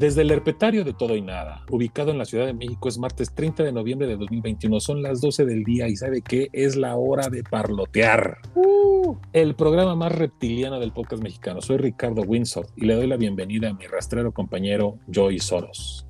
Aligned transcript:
Desde 0.00 0.22
el 0.22 0.30
herpetario 0.30 0.82
de 0.82 0.94
Todo 0.94 1.14
y 1.14 1.20
Nada, 1.20 1.62
ubicado 1.68 2.10
en 2.10 2.16
la 2.16 2.24
Ciudad 2.24 2.46
de 2.46 2.54
México, 2.54 2.88
es 2.88 2.96
martes 2.96 3.34
30 3.34 3.64
de 3.64 3.70
noviembre 3.70 4.06
de 4.06 4.16
2021. 4.16 4.80
Son 4.80 5.02
las 5.02 5.20
12 5.20 5.44
del 5.44 5.62
día 5.62 5.88
y 5.88 5.96
¿sabe 5.96 6.22
qué? 6.22 6.48
Es 6.54 6.74
la 6.74 6.96
hora 6.96 7.28
de 7.28 7.42
parlotear. 7.42 8.38
Uh. 8.54 9.16
el 9.34 9.54
programa 9.54 9.94
más 9.96 10.12
reptiliano 10.12 10.80
del 10.80 10.92
podcast 10.92 11.22
mexicano. 11.22 11.60
Soy 11.60 11.76
Ricardo 11.76 12.22
Windsor 12.22 12.66
y 12.76 12.86
le 12.86 12.94
doy 12.94 13.08
la 13.08 13.18
bienvenida 13.18 13.68
a 13.68 13.74
mi 13.74 13.86
rastrero 13.86 14.32
compañero 14.32 14.96
Joy 15.06 15.38
Soros. 15.38 16.06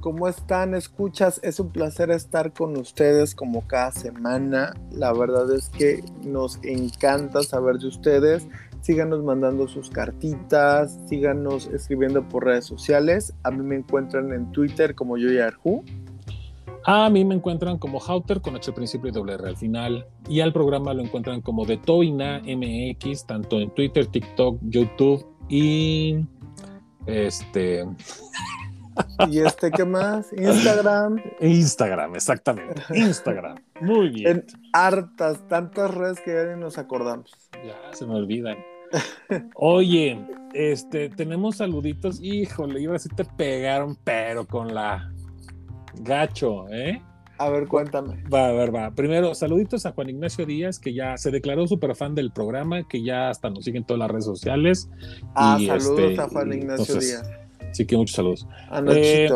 ¿Cómo 0.00 0.26
están? 0.26 0.74
Escuchas, 0.74 1.40
es 1.42 1.60
un 1.60 1.72
placer 1.72 2.10
estar 2.10 2.54
con 2.54 2.74
ustedes 2.78 3.34
como 3.34 3.68
cada 3.68 3.92
semana. 3.92 4.72
La 4.92 5.12
verdad 5.12 5.54
es 5.54 5.68
que 5.68 6.02
nos 6.24 6.58
encanta 6.62 7.42
saber 7.42 7.76
de 7.76 7.88
ustedes 7.88 8.48
síganos 8.82 9.22
mandando 9.22 9.68
sus 9.68 9.90
cartitas, 9.90 10.98
síganos 11.06 11.66
escribiendo 11.68 12.28
por 12.28 12.44
redes 12.44 12.64
sociales. 12.64 13.34
A 13.42 13.50
mí 13.50 13.62
me 13.62 13.76
encuentran 13.76 14.32
en 14.32 14.50
Twitter 14.52 14.94
como 14.94 15.16
Yoyarhu. 15.16 15.84
A 16.84 17.10
mí 17.10 17.24
me 17.24 17.34
encuentran 17.34 17.78
como 17.78 18.00
Hauter 18.00 18.40
con 18.40 18.56
H 18.56 18.72
principio 18.72 19.10
y 19.10 19.12
doble 19.12 19.34
R 19.34 19.48
al 19.48 19.56
final. 19.56 20.06
Y 20.28 20.40
al 20.40 20.52
programa 20.52 20.94
lo 20.94 21.02
encuentran 21.02 21.42
como 21.42 21.66
de 21.66 21.76
Toina 21.76 22.40
MX, 22.40 23.26
tanto 23.26 23.60
en 23.60 23.70
Twitter, 23.70 24.06
TikTok, 24.06 24.58
YouTube 24.62 25.26
y 25.48 26.24
este. 27.06 27.84
¿Y 29.28 29.40
este 29.40 29.70
qué 29.70 29.84
más? 29.84 30.32
Instagram. 30.32 31.22
Instagram, 31.40 32.14
exactamente. 32.14 32.82
Instagram. 32.94 33.56
Muy 33.80 34.10
bien. 34.10 34.28
En 34.28 34.46
hartas, 34.72 35.46
tantas 35.48 35.94
redes 35.94 36.20
que 36.20 36.32
ya 36.32 36.44
ni 36.44 36.60
nos 36.60 36.78
acordamos. 36.78 37.30
Ya 37.64 37.76
se 37.92 38.06
me 38.06 38.14
olvidan. 38.14 38.56
Oye, 39.54 40.26
este, 40.54 41.08
tenemos 41.10 41.56
saluditos. 41.56 42.20
Híjole, 42.22 42.80
iba 42.80 42.92
a 42.92 42.94
decir 42.94 43.12
te 43.14 43.24
pegaron, 43.24 43.96
pero 44.04 44.46
con 44.46 44.74
la 44.74 45.12
gacho, 46.00 46.68
¿eh? 46.70 47.02
A 47.40 47.48
ver, 47.48 47.68
cuéntame. 47.68 48.22
Va, 48.32 48.48
a 48.48 48.52
ver, 48.52 48.74
va. 48.74 48.90
Primero, 48.90 49.34
saluditos 49.34 49.86
a 49.86 49.92
Juan 49.92 50.10
Ignacio 50.10 50.44
Díaz, 50.44 50.78
que 50.78 50.92
ya 50.92 51.16
se 51.16 51.30
declaró 51.30 51.66
súper 51.66 51.96
fan 51.96 52.14
del 52.14 52.32
programa, 52.32 52.86
que 52.86 53.02
ya 53.02 53.30
hasta 53.30 53.48
nos 53.48 53.64
siguen 53.64 53.84
todas 53.84 54.00
las 54.00 54.10
redes 54.10 54.26
sociales. 54.26 54.90
Ah, 55.34 55.58
saludos 55.58 56.10
este, 56.10 56.20
a 56.20 56.28
Juan 56.28 56.52
Ignacio 56.52 56.96
Díaz. 56.96 57.39
Sí, 57.72 57.86
que 57.86 57.96
muchos 57.96 58.16
saludos. 58.16 58.46
A 58.70 58.82
eh, 58.88 59.28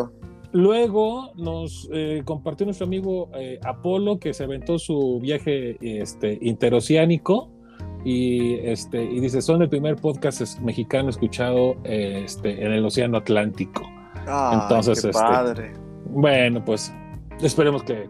luego 0.51 1.31
nos 1.35 1.89
eh, 1.91 2.21
compartió 2.25 2.65
nuestro 2.65 2.85
amigo 2.85 3.29
eh, 3.35 3.59
Apolo, 3.63 4.19
que 4.19 4.33
se 4.33 4.43
aventó 4.43 4.79
su 4.79 5.19
viaje 5.21 5.77
este, 5.81 6.37
interoceánico 6.41 7.51
y, 8.03 8.55
este, 8.55 9.03
y 9.03 9.19
dice, 9.19 9.41
son 9.41 9.61
el 9.61 9.69
primer 9.69 9.95
podcast 9.95 10.59
mexicano 10.59 11.09
escuchado 11.09 11.75
este, 11.83 12.63
en 12.63 12.71
el 12.71 12.85
Océano 12.85 13.17
Atlántico. 13.17 13.83
Entonces, 14.53 15.01
qué 15.01 15.09
este, 15.09 15.21
padre. 15.21 15.73
bueno, 16.05 16.63
pues 16.63 16.93
esperemos 17.41 17.83
que 17.83 18.07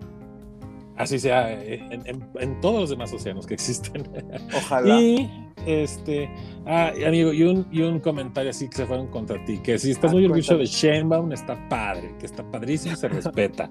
así 0.98 1.20
sea 1.20 1.52
eh, 1.54 1.82
en, 1.92 2.62
todos 2.62 2.82
los 2.82 2.90
demás 2.90 3.12
océanos 3.14 3.46
que 3.46 3.54
existen. 3.54 4.08
Ojalá. 4.56 5.00
Y 5.00 5.30
este, 5.66 6.30
ah, 6.66 6.92
amigo, 7.06 7.34
y 7.34 7.44
un, 7.44 7.68
y 7.72 7.82
un 7.82 8.00
comentario 8.00 8.52
así 8.52 8.70
que 8.70 8.78
se 8.78 8.86
fueron 8.86 9.08
contra 9.08 9.44
ti, 9.46 9.60
que 9.60 9.80
si 9.80 9.92
estás 9.92 10.12
ah, 10.12 10.14
muy 10.14 10.26
orgulloso 10.26 10.58
de 10.58 10.66
Shenbaum, 10.66 11.32
está 11.32 11.58
padre, 11.70 12.14
que 12.20 12.26
está 12.26 12.44
padrísimo, 12.52 12.96
se 12.96 13.08
respeta, 13.08 13.70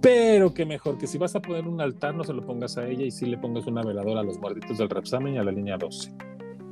pero 0.00 0.52
que 0.52 0.66
mejor 0.66 0.98
que 0.98 1.06
si 1.06 1.18
vas 1.18 1.36
a 1.36 1.40
poner 1.40 1.66
un 1.66 1.80
altar, 1.80 2.14
no 2.14 2.24
se 2.24 2.32
lo 2.32 2.44
pongas 2.44 2.76
a 2.76 2.86
ella 2.86 3.04
y 3.04 3.10
si 3.10 3.26
le 3.26 3.38
pongas 3.38 3.66
una 3.66 3.82
veladora 3.82 4.20
a 4.20 4.24
los 4.24 4.38
muertitos 4.38 4.78
del 4.78 4.90
Repsamen 4.90 5.34
y 5.34 5.38
a 5.38 5.44
la 5.44 5.52
línea 5.52 5.76
12. 5.76 6.12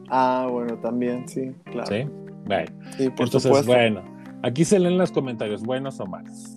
Ah, 0.09 0.49
bueno, 0.51 0.79
también, 0.79 1.29
sí, 1.29 1.53
claro. 1.65 1.87
Sí, 1.87 2.05
bueno. 2.45 2.73
Entonces, 2.99 3.67
bueno, 3.67 4.03
aquí 4.43 4.65
se 4.65 4.79
leen 4.79 4.99
los 4.99 5.11
comentarios, 5.11 5.63
buenos 5.63 6.01
o 6.01 6.07
malos. 6.07 6.57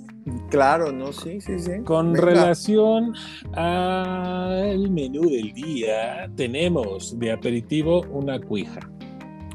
Claro, 0.49 0.91
no, 0.91 1.13
sí, 1.13 1.41
sí, 1.41 1.59
sí. 1.59 1.81
Con 1.83 2.15
relación 2.15 3.13
al 3.53 4.89
menú 4.89 5.29
del 5.29 5.53
día, 5.53 6.29
tenemos 6.35 7.17
de 7.19 7.31
aperitivo 7.31 8.01
una 8.11 8.39
cuija. 8.39 8.79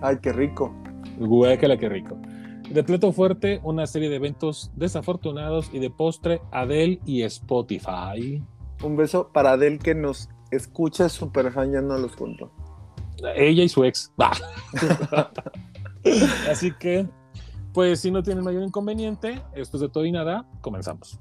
Ay, 0.00 0.18
qué 0.22 0.32
rico. 0.32 0.74
Guácala, 1.18 1.76
qué 1.76 1.88
rico. 1.88 2.18
De 2.70 2.82
plato 2.82 3.12
fuerte, 3.12 3.60
una 3.62 3.86
serie 3.86 4.08
de 4.08 4.16
eventos 4.16 4.70
desafortunados 4.74 5.70
y 5.72 5.78
de 5.78 5.90
postre, 5.90 6.40
Adele 6.50 7.00
y 7.04 7.22
Spotify. 7.22 8.42
Un 8.82 8.96
beso 8.96 9.30
para 9.32 9.52
Adele 9.52 9.78
que 9.78 9.94
nos 9.94 10.28
escucha, 10.50 11.08
super 11.08 11.52
fan, 11.52 11.72
ya 11.72 11.80
no 11.80 11.98
los 11.98 12.16
cuento. 12.16 12.50
Ella 13.36 13.64
y 13.64 13.68
su 13.68 13.84
ex. 13.84 14.12
Así 16.50 16.72
que 16.72 17.06
pues 17.74 18.00
si 18.00 18.10
no 18.12 18.22
tienen 18.22 18.44
mayor 18.44 18.62
inconveniente, 18.62 19.42
esto 19.52 19.76
es 19.76 19.80
de 19.80 19.88
todo 19.88 20.04
y 20.04 20.12
nada, 20.12 20.46
comenzamos. 20.60 21.18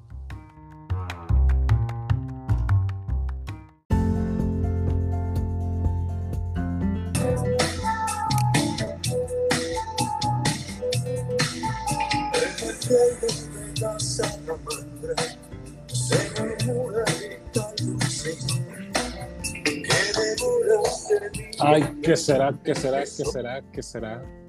Ay, 21.60 21.84
¿qué 22.04 22.16
será? 22.16 22.54
¿Qué 22.64 22.76
será? 22.76 23.00
¿Qué 23.00 23.26
será? 23.26 23.62
¿Qué 23.72 23.82
será? 23.82 24.43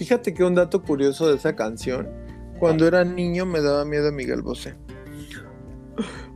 Fíjate 0.00 0.32
que 0.32 0.42
un 0.42 0.54
dato 0.54 0.82
curioso 0.82 1.28
de 1.28 1.36
esa 1.36 1.54
canción, 1.54 2.08
cuando 2.58 2.86
era 2.86 3.04
niño 3.04 3.44
me 3.44 3.60
daba 3.60 3.84
miedo 3.84 4.10
Miguel 4.10 4.40
Bosé. 4.40 4.74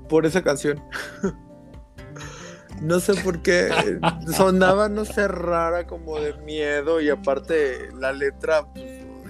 Por 0.06 0.26
esa 0.26 0.42
canción. 0.42 0.82
No 2.82 3.00
sé 3.00 3.14
por 3.14 3.40
qué 3.40 3.70
sonaba, 4.36 4.90
no 4.90 5.06
sé, 5.06 5.28
rara 5.28 5.86
como 5.86 6.20
de 6.20 6.34
miedo 6.42 7.00
y 7.00 7.08
aparte 7.08 7.88
la 7.98 8.12
letra, 8.12 8.70
pues, 8.70 8.84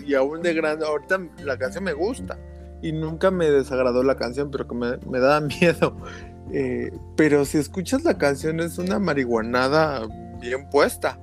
y 0.04 0.14
aún 0.14 0.42
de 0.42 0.52
grande, 0.52 0.84
ahorita 0.84 1.20
la 1.44 1.56
canción 1.56 1.84
me 1.84 1.92
gusta 1.92 2.36
y 2.82 2.90
nunca 2.90 3.30
me 3.30 3.48
desagradó 3.48 4.02
la 4.02 4.16
canción, 4.16 4.50
pero 4.50 4.66
que 4.66 4.74
me, 4.74 4.96
me 5.08 5.20
daba 5.20 5.42
miedo. 5.60 5.96
Eh, 6.50 6.90
pero 7.16 7.44
si 7.44 7.58
escuchas 7.58 8.02
la 8.02 8.18
canción 8.18 8.58
es 8.58 8.78
una 8.78 8.98
marihuanada 8.98 10.08
bien 10.40 10.68
puesta. 10.70 11.20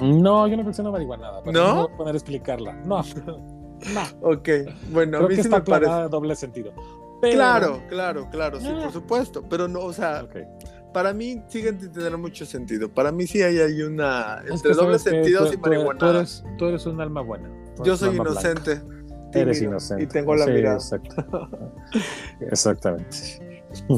No, 0.00 0.46
yo 0.46 0.56
no 0.56 0.62
creo 0.62 0.66
que 0.66 0.72
sea 0.74 0.82
una 0.84 0.92
marihuanada. 0.92 1.42
¿No? 1.46 1.52
No 1.52 1.96
poder 1.96 2.14
explicarla. 2.16 2.74
No. 2.84 3.02
no. 3.26 4.02
Ok, 4.22 4.48
bueno, 4.90 5.18
creo 5.18 5.26
a 5.26 5.28
mí 5.28 5.36
que 5.36 5.42
sí 5.42 5.48
está 5.48 5.58
me 5.58 5.64
parece. 5.64 6.08
doble 6.08 6.36
sentido. 6.36 6.72
Claro, 7.22 7.82
claro, 7.88 8.28
claro, 8.30 8.60
sí, 8.60 8.68
por 8.68 8.84
ah. 8.84 8.92
supuesto. 8.92 9.42
Pero 9.48 9.68
no, 9.68 9.80
o 9.80 9.92
sea, 9.92 10.26
para 10.92 11.12
mí 11.12 11.42
siguen 11.48 11.80
sin 11.80 11.92
tener 11.92 12.16
mucho 12.18 12.44
sentido. 12.44 12.88
Para 12.88 13.10
mí 13.10 13.26
sí 13.26 13.42
hay, 13.42 13.58
hay 13.58 13.82
una. 13.82 14.42
entre 14.48 14.74
doble 14.74 14.98
sentido 14.98 15.52
y 15.52 15.56
marihuanada. 15.56 16.24
Tú 16.58 16.66
eres, 16.66 16.86
un 16.86 17.00
alma 17.00 17.22
buena. 17.22 17.50
Yo 17.84 17.96
soy 17.96 18.16
inocente. 18.16 18.80
Eres 19.32 19.60
inocente. 19.60 20.04
Y 20.04 20.06
tengo 20.06 20.34
la 20.34 20.44
sí, 20.44 20.50
mirada. 20.52 20.76
Exacto. 20.76 21.48
Exactamente. 22.40 23.45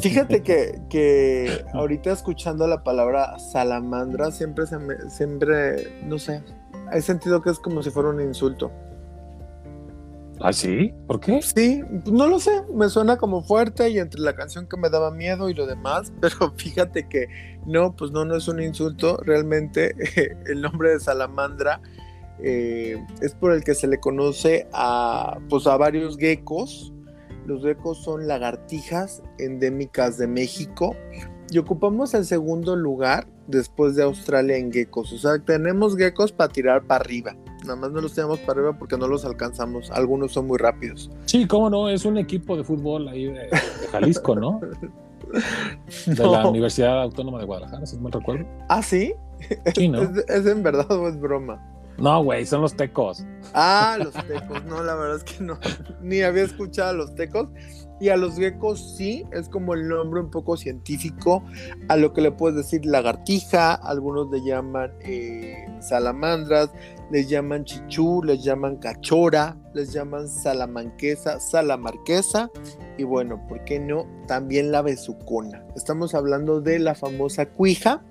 Fíjate 0.00 0.42
que, 0.42 0.80
que, 0.88 1.64
ahorita 1.74 2.12
escuchando 2.12 2.66
la 2.66 2.82
palabra 2.82 3.38
salamandra 3.38 4.30
siempre 4.30 4.66
se 4.66 4.78
me, 4.78 5.10
siempre, 5.10 6.02
no 6.04 6.18
sé, 6.18 6.42
he 6.92 7.02
sentido 7.02 7.42
que 7.42 7.50
es 7.50 7.58
como 7.58 7.82
si 7.82 7.90
fuera 7.90 8.10
un 8.10 8.20
insulto. 8.20 8.70
¿Ah, 10.40 10.52
sí? 10.52 10.94
¿Por 11.06 11.18
qué? 11.18 11.42
Sí, 11.42 11.82
no 12.06 12.28
lo 12.28 12.38
sé, 12.38 12.62
me 12.72 12.88
suena 12.88 13.16
como 13.16 13.42
fuerte 13.42 13.90
y 13.90 13.98
entre 13.98 14.20
la 14.20 14.36
canción 14.36 14.68
que 14.68 14.76
me 14.76 14.88
daba 14.88 15.10
miedo 15.10 15.48
y 15.48 15.54
lo 15.54 15.66
demás, 15.66 16.12
pero 16.20 16.52
fíjate 16.56 17.08
que 17.08 17.28
no, 17.66 17.94
pues 17.96 18.12
no, 18.12 18.24
no 18.24 18.36
es 18.36 18.46
un 18.48 18.62
insulto, 18.62 19.18
realmente 19.24 19.94
el 20.46 20.60
nombre 20.60 20.90
de 20.90 21.00
salamandra 21.00 21.80
eh, 22.40 23.04
es 23.20 23.34
por 23.34 23.52
el 23.52 23.64
que 23.64 23.74
se 23.74 23.88
le 23.88 23.98
conoce 23.98 24.68
a, 24.72 25.38
pues 25.48 25.66
a 25.66 25.76
varios 25.76 26.16
geckos, 26.16 26.92
los 27.48 27.62
geckos 27.62 27.96
son 27.96 28.28
lagartijas 28.28 29.22
endémicas 29.38 30.18
de 30.18 30.26
México 30.26 30.94
y 31.50 31.56
ocupamos 31.56 32.12
el 32.12 32.26
segundo 32.26 32.76
lugar 32.76 33.26
después 33.46 33.96
de 33.96 34.02
Australia 34.02 34.58
en 34.58 34.70
geckos. 34.70 35.14
O 35.14 35.18
sea, 35.18 35.38
tenemos 35.38 35.96
geckos 35.96 36.30
para 36.30 36.52
tirar 36.52 36.82
para 36.82 37.00
arriba. 37.00 37.36
Nada 37.62 37.76
más 37.76 37.90
no 37.90 38.02
los 38.02 38.12
tenemos 38.12 38.38
para 38.40 38.60
arriba 38.60 38.78
porque 38.78 38.98
no 38.98 39.08
los 39.08 39.24
alcanzamos. 39.24 39.90
Algunos 39.90 40.32
son 40.32 40.46
muy 40.46 40.58
rápidos. 40.58 41.10
Sí, 41.24 41.46
cómo 41.46 41.70
no, 41.70 41.88
es 41.88 42.04
un 42.04 42.18
equipo 42.18 42.54
de 42.54 42.64
fútbol 42.64 43.08
ahí 43.08 43.24
de, 43.24 43.48
Jalisco, 43.90 44.36
¿no? 44.36 44.60
De 46.04 46.26
la 46.26 46.46
Universidad 46.48 47.00
Autónoma 47.00 47.38
de 47.38 47.46
Guadalajara, 47.46 47.86
si 47.86 47.96
no 47.96 48.02
me 48.02 48.10
recuerdo. 48.10 48.46
Ah, 48.68 48.82
sí. 48.82 49.14
Sí, 49.74 49.88
¿no? 49.88 50.02
¿Es, 50.28 50.44
en 50.44 50.62
verdad 50.62 50.90
o 50.90 51.08
es 51.08 51.18
broma? 51.18 51.64
No, 51.98 52.22
güey, 52.22 52.46
son 52.46 52.62
los 52.62 52.76
tecos. 52.76 53.24
Ah, 53.54 53.96
los 53.98 54.12
tecos. 54.26 54.64
No, 54.64 54.82
la 54.82 54.94
verdad 54.94 55.16
es 55.16 55.24
que 55.24 55.42
no. 55.42 55.58
Ni 56.00 56.22
había 56.22 56.44
escuchado 56.44 56.90
a 56.90 56.92
los 56.92 57.14
tecos. 57.14 57.48
Y 58.00 58.10
a 58.10 58.16
los 58.16 58.36
geckos 58.36 58.96
sí, 58.96 59.24
es 59.32 59.48
como 59.48 59.74
el 59.74 59.88
nombre 59.88 60.20
un 60.20 60.30
poco 60.30 60.56
científico 60.56 61.44
a 61.88 61.96
lo 61.96 62.12
que 62.12 62.20
le 62.20 62.30
puedes 62.30 62.56
decir 62.56 62.86
lagartija, 62.86 63.74
algunos 63.74 64.30
le 64.30 64.40
llaman 64.44 64.92
eh, 65.00 65.66
salamandras, 65.80 66.70
les 67.10 67.28
llaman 67.28 67.64
chichú, 67.64 68.22
les 68.22 68.42
llaman 68.42 68.76
cachora, 68.76 69.56
les 69.74 69.92
llaman 69.92 70.28
salamanquesa, 70.28 71.40
salamarquesa 71.40 72.50
y 72.96 73.04
bueno, 73.04 73.44
¿por 73.48 73.64
qué 73.64 73.80
no? 73.80 74.06
También 74.26 74.72
la 74.72 74.82
besucona. 74.82 75.64
Estamos 75.74 76.14
hablando 76.14 76.60
de 76.60 76.78
la 76.78 76.94
famosa 76.94 77.46
cuija, 77.46 78.02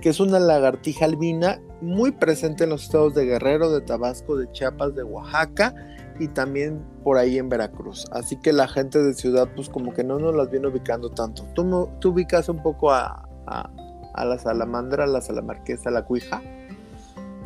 que 0.00 0.10
es 0.10 0.20
una 0.20 0.38
lagartija 0.38 1.04
albina 1.04 1.60
muy 1.80 2.12
presente 2.12 2.64
en 2.64 2.70
los 2.70 2.84
estados 2.84 3.14
de 3.14 3.26
Guerrero, 3.26 3.70
de 3.70 3.80
Tabasco, 3.80 4.36
de 4.36 4.50
Chiapas, 4.52 4.94
de 4.94 5.02
Oaxaca 5.02 5.74
y 6.18 6.28
también 6.28 6.84
por 7.04 7.18
ahí 7.18 7.38
en 7.38 7.48
Veracruz. 7.48 8.06
Así 8.12 8.36
que 8.36 8.52
la 8.52 8.68
gente 8.68 9.02
de 9.02 9.14
ciudad 9.14 9.48
pues 9.54 9.68
como 9.68 9.92
que 9.92 10.04
no 10.04 10.18
nos 10.18 10.34
las 10.34 10.50
viene 10.50 10.68
ubicando 10.68 11.10
tanto. 11.10 11.44
¿Tú, 11.54 12.08
ubicas 12.08 12.48
un 12.48 12.62
poco 12.62 12.92
a, 12.92 13.28
a, 13.46 14.24
la 14.24 14.38
salamandra, 14.38 15.04
a 15.04 15.06
la 15.06 15.20
salamarquesa, 15.20 15.90
a 15.90 15.92
la 15.92 16.04
cuija? 16.04 16.42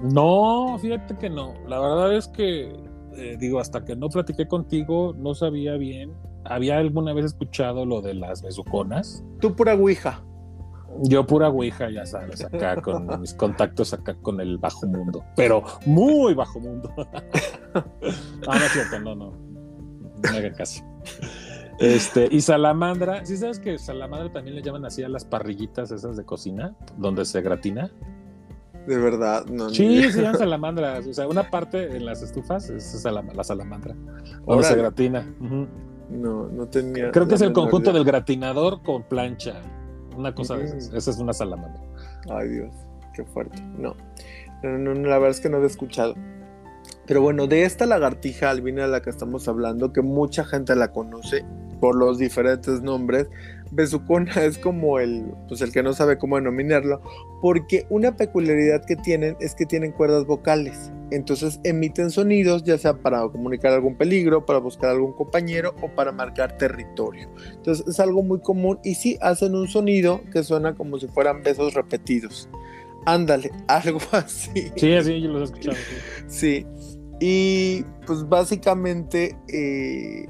No, 0.03 0.79
fíjate 0.81 1.17
que 1.17 1.31
no. 1.31 1.55
La 1.69 1.79
verdad 1.79 2.15
es 2.15 2.29
que, 2.29 2.75
eh, 3.17 3.37
digo, 3.39 3.61
hasta 3.61 3.85
que 3.85 3.95
no 3.97 4.09
platiqué 4.09 4.49
contigo, 4.49 5.15
no 5.17 5.35
sabía 5.35 5.77
bien. 5.77 6.13
Había 6.45 6.79
alguna 6.79 7.13
vez 7.13 7.27
escuchado 7.27 7.87
lo 7.87 8.03
de 8.03 8.15
las 8.15 8.43
besuconas. 8.43 9.25
Tú 9.41 9.55
pura 9.55 9.75
ouija. 9.75 10.25
Yo 11.03 11.27
pura 11.27 11.49
ouija, 11.49 11.89
ya 11.91 12.05
sabes, 12.05 12.45
acá 12.45 12.77
con 12.83 13.21
mis 13.21 13.33
contactos 13.33 13.95
acá 13.95 14.15
con 14.21 14.41
el 14.41 14.59
bajo 14.59 14.87
mundo, 14.87 15.25
pero 15.37 15.63
muy 15.87 16.35
bajo 16.35 16.61
mundo. 16.61 16.93
no, 17.75 17.85
no 18.47 18.55
es 18.55 18.73
cierto, 18.73 19.01
no, 19.01 19.15
no. 19.15 19.31
No 19.31 20.29
hagan 20.29 20.53
caso. 20.53 20.85
Este, 21.79 22.29
y 22.31 22.41
salamandra, 22.43 23.25
¿sí 23.25 23.37
sabes 23.37 23.59
que 23.59 23.79
salamandra 23.79 24.33
también 24.33 24.55
le 24.55 24.63
llaman 24.63 24.85
así 24.85 25.03
a 25.03 25.09
las 25.09 25.25
parrillitas 25.25 25.91
esas 25.91 26.17
de 26.17 26.25
cocina, 26.25 26.77
donde 26.99 27.25
se 27.25 27.41
gratina? 27.41 27.91
De 28.87 28.99
verdad, 28.99 29.47
no. 29.47 29.71
Sí, 29.71 30.11
se 30.11 30.23
llaman 30.23 30.39
salamandras. 30.39 31.07
O 31.07 31.15
sea, 31.15 31.29
una 31.29 31.51
parte 31.51 31.97
en 31.97 32.05
las 32.05 32.23
estufas 32.23 32.69
es 32.71 33.05
la 33.05 33.45
salamandra. 33.45 33.95
O 34.45 34.63
se 34.63 34.75
gratina. 34.75 35.27
No, 36.11 36.49
no 36.49 36.67
tenía. 36.67 37.11
Creo 37.11 37.27
que 37.27 37.37
es 37.37 37.41
el 37.41 37.53
conjunto 37.53 37.93
del 37.93 38.05
gratinador 38.05 38.83
con 38.83 39.03
plancha. 39.03 39.61
Una 40.17 40.35
cosa 40.35 40.57
de 40.57 40.65
esas. 40.65 40.93
Esa 40.93 41.11
es 41.11 41.19
una 41.19 41.33
salamandra. 41.33 41.83
Ay, 42.31 42.49
Dios, 42.49 42.75
qué 43.15 43.25
fuerte. 43.25 43.63
No. 43.79 43.95
No, 44.63 44.79
no, 44.79 44.95
la 44.95 45.19
verdad 45.19 45.31
es 45.31 45.41
que 45.41 45.49
no 45.49 45.57
había 45.57 45.69
escuchado. 45.69 46.15
Pero 47.07 47.21
bueno, 47.21 47.47
de 47.47 47.65
esta 47.65 47.87
lagartija 47.87 48.51
albina 48.51 48.83
de 48.83 48.89
la 48.89 49.03
que 49.03 49.11
estamos 49.11 49.49
hablando, 49.49 49.93
que 49.93 50.03
mucha 50.03 50.45
gente 50.45 50.77
la 50.77 50.93
conoce 50.93 51.45
por 51.81 51.97
los 51.97 52.19
diferentes 52.19 52.81
nombres, 52.83 53.29
besucona 53.73 54.33
es 54.45 54.59
como 54.59 55.01
el, 55.01 55.35
pues 55.49 55.61
el 55.63 55.73
que 55.73 55.83
no 55.83 55.93
sabe 55.93 56.19
cómo 56.19 56.37
denominarlo, 56.37 57.01
porque 57.41 57.87
una 57.91 58.17
peculiaridad 58.17 58.85
que 58.85 58.97
tienen 58.97 59.37
es 59.41 59.55
que 59.55 59.67
tienen 59.67 59.93
cuerdas 59.93 60.27
vocales. 60.27 60.93
Entonces 61.11 61.61
emiten 61.65 62.11
sonidos, 62.11 62.65
ya 62.65 62.79
sea 62.79 62.95
para 62.95 63.21
comunicar 63.29 63.73
algún 63.73 63.97
peligro, 63.97 64.47
para 64.47 64.59
buscar 64.59 64.91
algún 64.91 65.13
compañero 65.13 65.75
o 65.83 65.89
para 65.89 66.13
marcar 66.13 66.57
territorio. 66.57 67.29
Entonces 67.51 67.87
es 67.87 68.01
algo 68.01 68.23
muy 68.23 68.41
común 68.41 68.79
y 68.83 68.95
sí 68.95 69.19
hacen 69.21 69.55
un 69.55 69.69
sonido 69.69 70.23
que 70.33 70.43
suena 70.43 70.75
como 70.75 70.99
si 70.99 71.09
fueran 71.09 71.43
besos 71.43 71.75
repetidos. 71.75 72.49
Ándale, 73.05 73.51
algo 73.67 74.01
así. 74.13 74.71
Sí, 74.77 74.93
así 74.95 75.21
yo 75.21 75.31
lo 75.31 75.41
he 75.41 75.45
escuchado. 75.45 75.77
Sí. 76.29 76.67
Y 77.21 77.85
pues 78.07 78.29
básicamente 78.29 79.37
eh, 79.49 80.27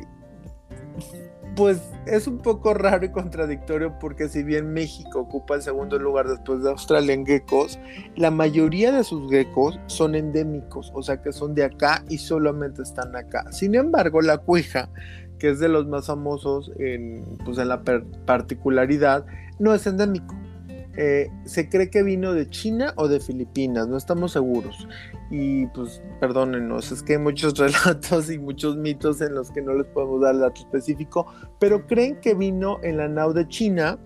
pues 1.57 1.83
es 2.07 2.27
un 2.27 2.39
poco 2.39 2.75
raro 2.75 3.05
y 3.05 3.11
contradictorio 3.11 3.99
porque 3.99 4.29
si 4.29 4.43
bien 4.43 4.73
México 4.73 5.21
ocupa 5.21 5.55
el 5.55 5.63
segundo 5.63 5.99
lugar 5.99 6.29
después 6.29 6.63
de 6.63 6.71
Australia 6.71 7.15
en 7.15 7.27
geckos, 7.27 7.79
la 8.17 8.31
mayoría 8.31 8.93
de 8.93 9.05
sus 9.05 9.31
geckos 9.31 9.79
son 9.87 10.15
endémicos, 10.15 10.91
o 10.95 11.03
sea 11.03 11.21
que 11.21 11.33
son 11.33 11.55
de 11.55 11.65
acá 11.65 12.05
y 12.09 12.19
solamente 12.19 12.83
están 12.83 13.15
acá. 13.17 13.51
Sin 13.53 13.75
embargo, 13.75 14.23
la 14.23 14.39
cueja, 14.39 14.89
que 15.39 15.51
es 15.51 15.59
de 15.59 15.69
los 15.69 15.87
más 15.87 16.07
famosos 16.07 16.73
en, 16.79 17.25
pues 17.45 17.59
en 17.59 17.69
la 17.69 17.83
particularidad, 18.27 19.27
no 19.59 19.75
es 19.75 19.87
endémico. 19.87 20.35
Eh, 20.97 21.31
se 21.45 21.69
cree 21.69 21.89
que 21.89 22.03
vino 22.03 22.35
de 22.35 22.49
China 22.51 22.93
o 22.97 23.09
de 23.09 23.21
Filipinas, 23.21 23.89
no 23.89 23.97
estamos 23.97 24.33
seguros. 24.33 24.87
Y 25.31 25.67
pues 25.69 26.03
perdónenos, 26.21 26.93
es 26.93 27.03
que 27.03 27.15
hay 27.15 27.19
muchos 27.19 27.59
relatos 27.59 28.31
y 28.31 28.39
muchos 28.39 28.77
mitos 28.77 29.21
en 29.21 29.35
los 29.35 29.51
que 29.51 29.63
no 29.63 29.75
les 29.75 29.87
podemos 29.87 30.21
dar 30.21 30.39
dato 30.39 30.61
específico, 30.61 31.27
pero 31.59 31.87
creen 31.87 32.21
que 32.21 32.35
vino 32.35 32.79
en 32.83 32.99
la 32.99 33.09
nao 33.09 33.33
de 33.33 33.49
China 33.49 33.99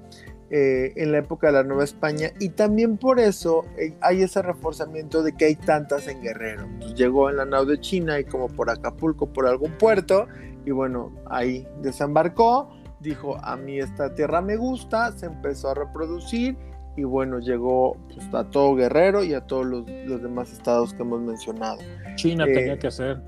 eh, 0.51 0.93
en 0.95 1.11
la 1.11 1.19
época 1.19 1.49
de 1.49 1.55
la 1.55 1.65
Nueva 1.65 1.83
España 1.83 2.31
y 2.39 2.51
también 2.51 2.99
por 2.99 3.19
eso 3.19 3.65
eh, 3.77 3.97
hay 4.01 4.23
ese 4.23 4.41
reforzamiento 4.43 5.25
de 5.25 5.33
que 5.33 5.47
hay 5.47 5.57
tantas 5.57 6.07
en 6.07 6.23
Guerrero. 6.23 6.69
Pues, 6.79 6.95
llegó 6.95 7.29
en 7.31 7.39
la 7.39 7.45
nao 7.45 7.65
de 7.65 7.81
China 7.81 8.21
y 8.21 8.25
como 8.25 8.47
por 8.47 8.71
Acapulco, 8.71 9.33
por 9.33 9.49
algún 9.49 9.73
puerto, 9.73 10.29
y 10.65 10.71
bueno, 10.71 11.13
ahí 11.29 11.67
desembarcó 11.83 12.71
dijo, 13.01 13.37
a 13.43 13.57
mí 13.57 13.79
esta 13.79 14.15
tierra 14.15 14.41
me 14.41 14.57
gusta, 14.57 15.13
se 15.13 15.27
empezó 15.27 15.71
a 15.71 15.75
reproducir 15.75 16.57
y 16.97 17.05
bueno, 17.05 17.39
llegó 17.39 17.97
pues, 18.13 18.27
a 18.33 18.45
todo 18.45 18.75
Guerrero 18.75 19.23
y 19.23 19.35
a 19.35 19.43
todos 19.43 19.67
los, 19.67 19.87
demás 19.87 20.53
estados 20.53 20.95
que 20.95 21.03
hemos 21.03 21.21
mencionado. 21.21 21.79
China 22.17 22.45
eh, 22.49 22.55
tenía 22.55 22.79
que 22.79 22.87
hacer. 22.87 23.21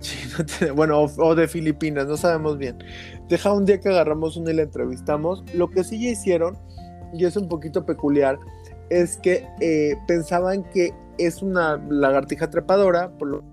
China, 0.00 0.72
bueno, 0.74 1.00
o, 1.00 1.34
de 1.34 1.46
Filipinas, 1.46 2.06
no 2.06 2.16
sabemos 2.16 2.58
bien. 2.58 2.78
Deja 3.28 3.52
un 3.52 3.64
día 3.64 3.80
que 3.80 3.88
agarramos 3.88 4.36
una 4.36 4.50
y 4.50 4.54
la 4.54 4.62
entrevistamos. 4.62 5.44
Lo 5.54 5.70
que 5.70 5.84
sí 5.84 6.02
ya 6.02 6.10
hicieron, 6.10 6.58
y 7.14 7.24
es 7.24 7.36
un 7.36 7.48
poquito 7.48 7.86
peculiar, 7.86 8.38
es 8.90 9.16
que 9.18 9.46
eh, 9.60 9.96
pensaban 10.08 10.64
que 10.70 10.92
es 11.18 11.42
una 11.42 11.76
lagartija 11.88 12.50
trepadora, 12.50 13.10
por 13.18 13.28
lo 13.28 13.44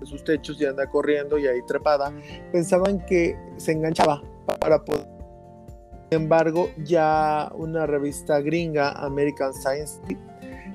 de 0.00 0.06
sus 0.06 0.24
techos 0.24 0.60
y 0.60 0.64
anda 0.64 0.88
corriendo 0.88 1.38
y 1.38 1.46
ahí 1.46 1.60
trepada, 1.66 2.12
pensaban 2.50 3.04
que 3.06 3.36
se 3.56 3.72
enganchaba 3.72 4.20
para 4.60 4.84
poder 4.84 5.06
embargo, 6.12 6.70
ya 6.84 7.50
una 7.54 7.86
revista 7.86 8.40
gringa, 8.40 8.92
American 8.92 9.52
Science, 9.54 10.00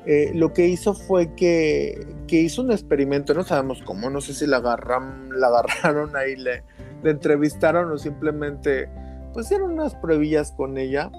eh, 0.06 0.31
lo 0.34 0.54
que 0.54 0.68
hizo 0.68 0.94
fue 0.94 1.34
que, 1.36 2.07
hizo 2.30 2.62
un 2.62 2.72
experimento, 2.72 3.34
no 3.34 3.44
sabemos 3.44 3.81
cómo, 3.84 4.10
no 4.10 4.22
sé 4.22 4.34
si 4.34 4.48
la, 4.48 4.57
agarran, 4.57 5.30
la 5.39 5.48
agarraron 5.48 6.16
ahí, 6.16 6.36
le, 6.36 6.63
le 7.04 7.12
entrevistaron 7.12 7.92
o 7.92 7.98
simplemente 7.98 8.89
pues 9.34 9.45
hicieron 9.48 9.74
unas 9.74 9.94
pruebillas 9.95 10.51
con 10.51 10.78
ella 10.78 11.12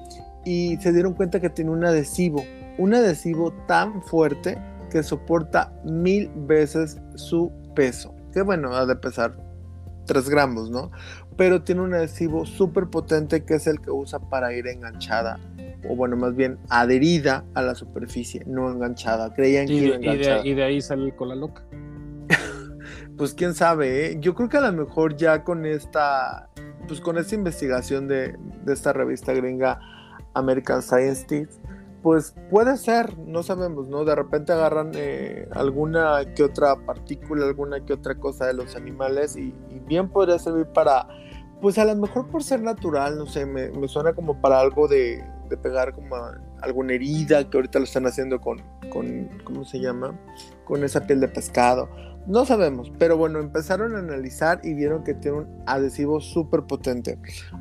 y 0.45 0.77
se 0.79 0.93
dieron 0.93 1.15
cuenta 1.15 1.41
que 1.41 1.51
tiene 1.51 1.71
un 1.71 1.85
adhesivo, 1.85 2.45
un 2.79 2.95
adhesivo 2.95 3.53
tan 3.67 4.03
fuerte 4.03 4.59
que 4.91 5.03
soporta 5.03 5.73
mil 5.85 6.31
veces 6.35 6.99
su 7.15 7.53
peso. 7.75 8.15
Que 8.33 8.43
bueno, 8.43 8.75
ha 8.75 8.87
de 8.87 8.97
pesar 8.97 9.37
3 10.07 10.29
gramos, 10.29 10.71
¿no? 10.71 10.91
Pero 11.39 11.63
tiene 11.63 11.83
un 11.83 11.95
adhesivo 11.95 12.45
súper 12.45 12.89
potente 12.89 13.45
que 13.45 13.55
es 13.55 13.69
el 13.69 13.81
que 13.81 13.93
usa 13.93 14.19
para 14.19 14.53
ir 14.53 14.67
enganchada, 14.67 15.39
o 15.89 15.95
bueno, 15.95 16.17
más 16.17 16.35
bien 16.35 16.59
adherida 16.69 17.45
a 17.55 17.63
la 17.63 17.77
superficie, 17.77 18.43
no 18.45 18.69
enganchada. 18.69 19.33
Creían 19.33 19.69
que 19.69 19.75
y, 19.75 19.85
iba 19.85 19.97
enganchada. 19.97 20.45
Y 20.45 20.55
de, 20.55 20.65
ahí 20.65 20.81
sale 20.81 21.05
el 21.05 21.15
cola 21.15 21.37
loca. 21.37 21.63
pues 23.17 23.35
quién 23.35 23.55
sabe, 23.55 24.07
¿eh? 24.07 24.17
yo 24.19 24.35
creo 24.35 24.49
que 24.49 24.57
a 24.57 24.63
lo 24.63 24.73
mejor 24.73 25.17
ya 25.17 25.45
con 25.45 25.65
esta, 25.65 26.51
pues 26.89 27.01
con 27.01 27.17
esta 27.17 27.37
investigación 27.37 28.09
de, 28.09 28.37
de 28.65 28.73
esta 28.73 28.93
revista 28.93 29.33
gringa 29.33 29.79
American 30.35 30.83
Science 30.83 31.25
Tips, 31.25 31.61
pues 32.03 32.35
puede 32.51 32.77
ser, 32.79 33.17
no 33.17 33.45
sabemos, 33.45 33.87
¿no? 33.87 34.05
De 34.05 34.17
repente 34.17 34.53
agarran 34.53 34.91
eh, 34.97 35.49
alguna 35.53 36.19
que 36.35 36.43
otra 36.43 36.75
partícula, 36.85 37.47
alguna 37.47 37.85
que 37.85 37.93
otra 37.93 38.17
cosa 38.17 38.47
de 38.47 38.55
los 38.55 38.75
animales 38.75 39.37
y 39.37 39.55
bien 39.87 40.09
podría 40.09 40.41
servir 40.41 40.67
para 40.67 41.07
pues 41.61 41.79
a 41.79 41.85
lo 41.85 41.95
mejor 41.97 42.29
por 42.29 42.43
ser 42.43 42.63
natural, 42.63 43.19
no 43.19 43.27
sé, 43.27 43.47
me, 43.47 43.71
suena 43.89 44.13
como 44.13 44.41
para 44.41 44.61
algo 44.61 44.89
de, 44.89 45.25
pegar 45.63 45.93
como 45.93 46.15
alguna 46.61 46.93
herida 46.93 47.49
que 47.49 47.57
ahorita 47.57 47.79
lo 47.79 47.85
están 47.85 48.07
haciendo 48.07 48.41
con, 48.41 48.63
con, 48.91 49.29
¿cómo 49.45 49.65
se 49.65 49.81
llama? 49.81 50.19
Con 50.65 50.85
esa 50.85 51.07
piel 51.07 51.21
de 51.21 51.29
pescado. 51.29 51.89
No 52.27 52.45
sabemos, 52.45 52.93
pero 52.99 53.17
bueno, 53.17 53.39
empezaron 53.39 53.97
a 53.97 54.01
analizar 54.01 54.61
y 54.63 54.75
vieron 54.75 55.03
que 55.03 55.15
tiene 55.15 55.39
un 55.39 55.63
adhesivo 55.67 56.21
súper 56.21 56.65
potente. 56.65 57.19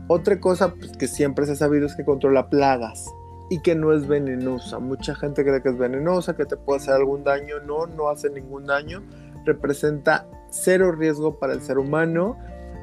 Otra 0.07 0.39
cosa 0.41 0.73
pues, 0.73 0.91
que 0.91 1.07
siempre 1.07 1.45
se 1.45 1.53
ha 1.53 1.55
sabido 1.55 1.85
es 1.85 1.95
que 1.95 2.03
controla 2.03 2.49
plagas 2.49 3.05
y 3.49 3.61
que 3.61 3.75
no 3.75 3.93
es 3.93 4.07
venenosa. 4.07 4.79
Mucha 4.79 5.15
gente 5.15 5.43
cree 5.43 5.61
que 5.61 5.69
es 5.69 5.77
venenosa, 5.77 6.35
que 6.35 6.45
te 6.45 6.57
puede 6.57 6.81
hacer 6.81 6.95
algún 6.95 7.23
daño. 7.23 7.61
No, 7.65 7.87
no 7.87 8.09
hace 8.09 8.29
ningún 8.29 8.65
daño. 8.65 9.01
Representa 9.45 10.27
cero 10.49 10.91
riesgo 10.91 11.39
para 11.39 11.53
el 11.53 11.61
ser 11.61 11.77
humano 11.77 12.37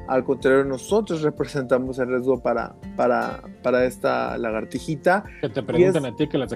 al 0.07 0.23
contrario, 0.23 0.63
nosotros 0.65 1.21
representamos 1.21 1.99
el 1.99 2.09
riesgo 2.09 2.41
para, 2.41 2.75
para, 2.95 3.43
para 3.63 3.85
esta 3.85 4.37
lagartijita. 4.37 5.23
Que 5.41 5.49
te 5.49 5.63
pregunten 5.63 6.05
a 6.05 6.15
ti 6.15 6.27
que 6.27 6.37
las, 6.37 6.55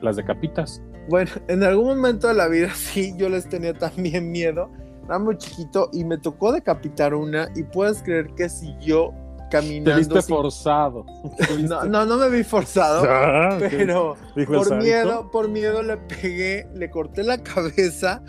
las 0.00 0.16
decapitas. 0.16 0.82
Bueno, 1.08 1.30
en 1.48 1.62
algún 1.62 1.88
momento 1.88 2.28
de 2.28 2.34
la 2.34 2.48
vida 2.48 2.70
sí, 2.74 3.14
yo 3.16 3.28
les 3.28 3.48
tenía 3.48 3.74
también 3.74 4.30
miedo. 4.30 4.70
Era 5.04 5.18
muy 5.18 5.38
chiquito 5.38 5.88
y 5.92 6.04
me 6.04 6.18
tocó 6.18 6.52
decapitar 6.52 7.14
una 7.14 7.48
y 7.56 7.62
puedes 7.62 8.02
creer 8.02 8.26
que 8.34 8.48
siguió 8.48 9.14
caminando. 9.50 9.90
Te 9.90 9.96
viste 9.96 10.22
forzado. 10.22 11.06
No, 11.60 11.84
no, 11.84 12.04
no, 12.04 12.16
me 12.18 12.28
vi 12.28 12.44
forzado, 12.44 13.04
ah, 13.08 13.56
pero 13.58 14.16
por 14.46 14.76
miedo, 14.76 15.30
por 15.30 15.48
miedo 15.48 15.82
le 15.82 15.96
pegué, 15.96 16.68
le 16.74 16.90
corté 16.90 17.22
la 17.22 17.42
cabeza 17.42 18.22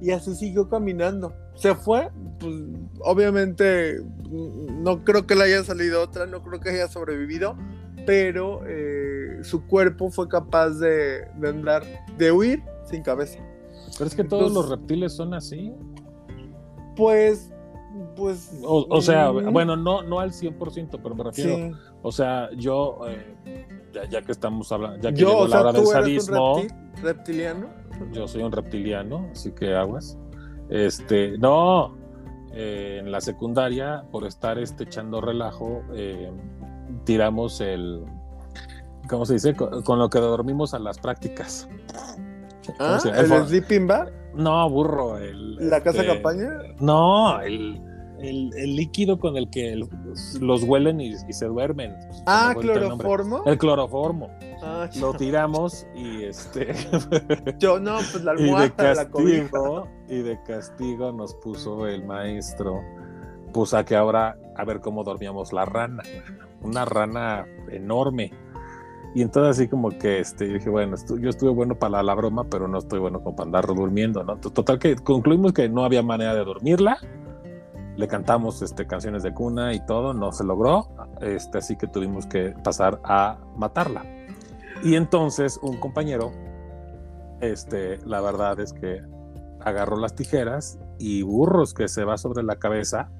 y 0.00 0.10
así 0.10 0.34
siguió 0.34 0.68
caminando. 0.68 1.34
Se 1.54 1.74
fue, 1.74 2.10
pues 2.40 2.54
obviamente 3.00 4.00
no 4.30 5.04
creo 5.04 5.26
que 5.26 5.36
le 5.36 5.44
haya 5.44 5.64
salido 5.64 6.02
otra, 6.02 6.26
no 6.26 6.42
creo 6.42 6.60
que 6.60 6.70
haya 6.70 6.88
sobrevivido, 6.88 7.56
pero 8.06 8.62
eh, 8.66 9.38
su 9.42 9.66
cuerpo 9.66 10.10
fue 10.10 10.28
capaz 10.28 10.70
de, 10.70 11.26
andar, 11.46 11.84
de 12.18 12.32
huir 12.32 12.62
sin 12.84 13.02
cabeza. 13.02 13.38
Pero 13.96 14.06
es 14.06 14.14
que 14.14 14.24
todos 14.24 14.52
los 14.52 14.68
reptiles 14.68 15.12
son 15.12 15.34
así. 15.34 15.72
Pues, 16.96 17.52
pues... 18.16 18.50
O, 18.64 19.00
sea, 19.00 19.32
mm. 19.32 19.52
bueno, 19.52 19.76
no, 19.76 20.02
no 20.02 20.20
al 20.20 20.32
100%, 20.32 21.00
pero 21.02 21.14
me 21.14 21.24
refiero, 21.24 21.76
o 22.02 22.12
sea, 22.12 22.50
yo, 22.56 22.98
eh, 23.08 23.66
ya, 24.10 24.22
que 24.22 24.32
estamos 24.32 24.70
hablando, 24.72 25.00
ya 25.00 25.12
que 25.12 25.20
yo, 25.20 25.46
la 25.46 25.60
hora 25.60 25.72
del 25.72 25.86
sadismo... 25.86 26.62
reptiliano? 27.02 27.68
Yo 28.12 28.26
soy 28.26 28.42
un 28.42 28.52
reptiliano, 28.52 29.28
así 29.32 29.52
que 29.52 29.74
aguas. 29.74 30.18
Este, 30.74 31.38
no, 31.38 31.96
eh, 32.52 32.96
en 32.98 33.12
la 33.12 33.20
secundaria, 33.20 34.02
por 34.10 34.26
estar 34.26 34.58
este, 34.58 34.82
echando 34.82 35.20
relajo, 35.20 35.82
eh, 35.94 36.32
tiramos 37.04 37.60
el, 37.60 38.04
¿cómo 39.08 39.24
se 39.24 39.34
dice? 39.34 39.54
Con, 39.54 39.98
lo 40.00 40.10
que 40.10 40.18
dormimos 40.18 40.74
a 40.74 40.80
las 40.80 40.98
prácticas. 40.98 41.68
¿Ah? 42.80 42.98
¿El, 43.04 43.46
sleeping 43.46 43.86
bar? 43.86 44.12
No, 44.34 44.68
burro. 44.68 45.16
El, 45.16 45.70
¿La 45.70 45.80
casa 45.80 46.00
este, 46.00 46.12
campaña? 46.12 46.50
No, 46.80 47.40
el, 47.40 47.80
el, 48.28 48.76
líquido 48.76 49.18
con 49.18 49.36
el 49.36 49.50
que 49.50 49.76
los 50.40 50.62
huelen 50.64 51.00
y, 51.00 51.14
se 51.14 51.46
duermen. 51.46 51.94
Ah, 52.26 52.54
cloroformo. 52.58 53.42
El, 53.46 53.58
cloroformo. 53.58 54.30
Ah, 54.62 54.88
lo 54.98 55.14
tiramos 55.14 55.86
y 55.94 56.24
este. 56.24 56.74
Yo 57.58 57.78
no, 57.78 57.96
pues 57.96 58.24
la 58.24 58.32
almohada. 58.32 58.66
Y 58.66 58.68
de 58.68 58.74
castigo, 58.74 59.88
y 60.08 60.22
de 60.22 60.42
castigo 60.42 61.12
nos 61.12 61.34
puso 61.34 61.86
el 61.86 62.04
maestro. 62.04 62.80
Pues 63.52 63.72
a 63.72 63.84
que 63.84 63.94
ahora 63.94 64.36
a 64.56 64.64
ver 64.64 64.80
cómo 64.80 65.04
dormíamos 65.04 65.52
la 65.52 65.64
rana. 65.64 66.02
Una 66.62 66.84
rana 66.84 67.46
enorme. 67.70 68.32
Y 69.14 69.22
entonces 69.22 69.58
así 69.58 69.68
como 69.68 69.90
que 69.90 70.18
este, 70.18 70.48
yo 70.48 70.54
dije, 70.54 70.68
bueno, 70.68 70.96
yo 71.20 71.30
estuve 71.30 71.50
bueno 71.50 71.76
para 71.76 72.02
la, 72.02 72.14
broma, 72.14 72.44
pero 72.50 72.66
no 72.66 72.78
estoy 72.78 72.98
bueno 72.98 73.22
como 73.22 73.36
para 73.36 73.46
andar 73.46 73.66
durmiendo, 73.66 74.24
¿no? 74.24 74.38
Total 74.38 74.80
que 74.80 74.96
concluimos 74.96 75.52
que 75.52 75.68
no 75.68 75.84
había 75.84 76.02
manera 76.02 76.34
de 76.34 76.44
dormirla 76.44 76.98
le 77.96 78.08
cantamos 78.08 78.60
este, 78.62 78.86
canciones 78.86 79.22
de 79.22 79.32
cuna 79.32 79.72
y 79.72 79.84
todo, 79.84 80.14
no 80.14 80.32
se 80.32 80.44
logró, 80.44 80.88
este, 81.20 81.58
así 81.58 81.76
que 81.76 81.86
tuvimos 81.86 82.26
que 82.26 82.54
pasar 82.64 83.00
a 83.04 83.38
matarla. 83.56 84.04
Y 84.82 84.96
entonces 84.96 85.58
un 85.62 85.78
compañero, 85.78 86.32
este, 87.40 87.98
la 88.04 88.20
verdad 88.20 88.58
es 88.60 88.72
que 88.72 89.02
agarró 89.60 89.96
las 89.96 90.14
tijeras 90.14 90.78
y 90.98 91.22
burros 91.22 91.74
que 91.74 91.88
se 91.88 92.04
va 92.04 92.18
sobre 92.18 92.42
la 92.42 92.56
cabeza. 92.56 93.10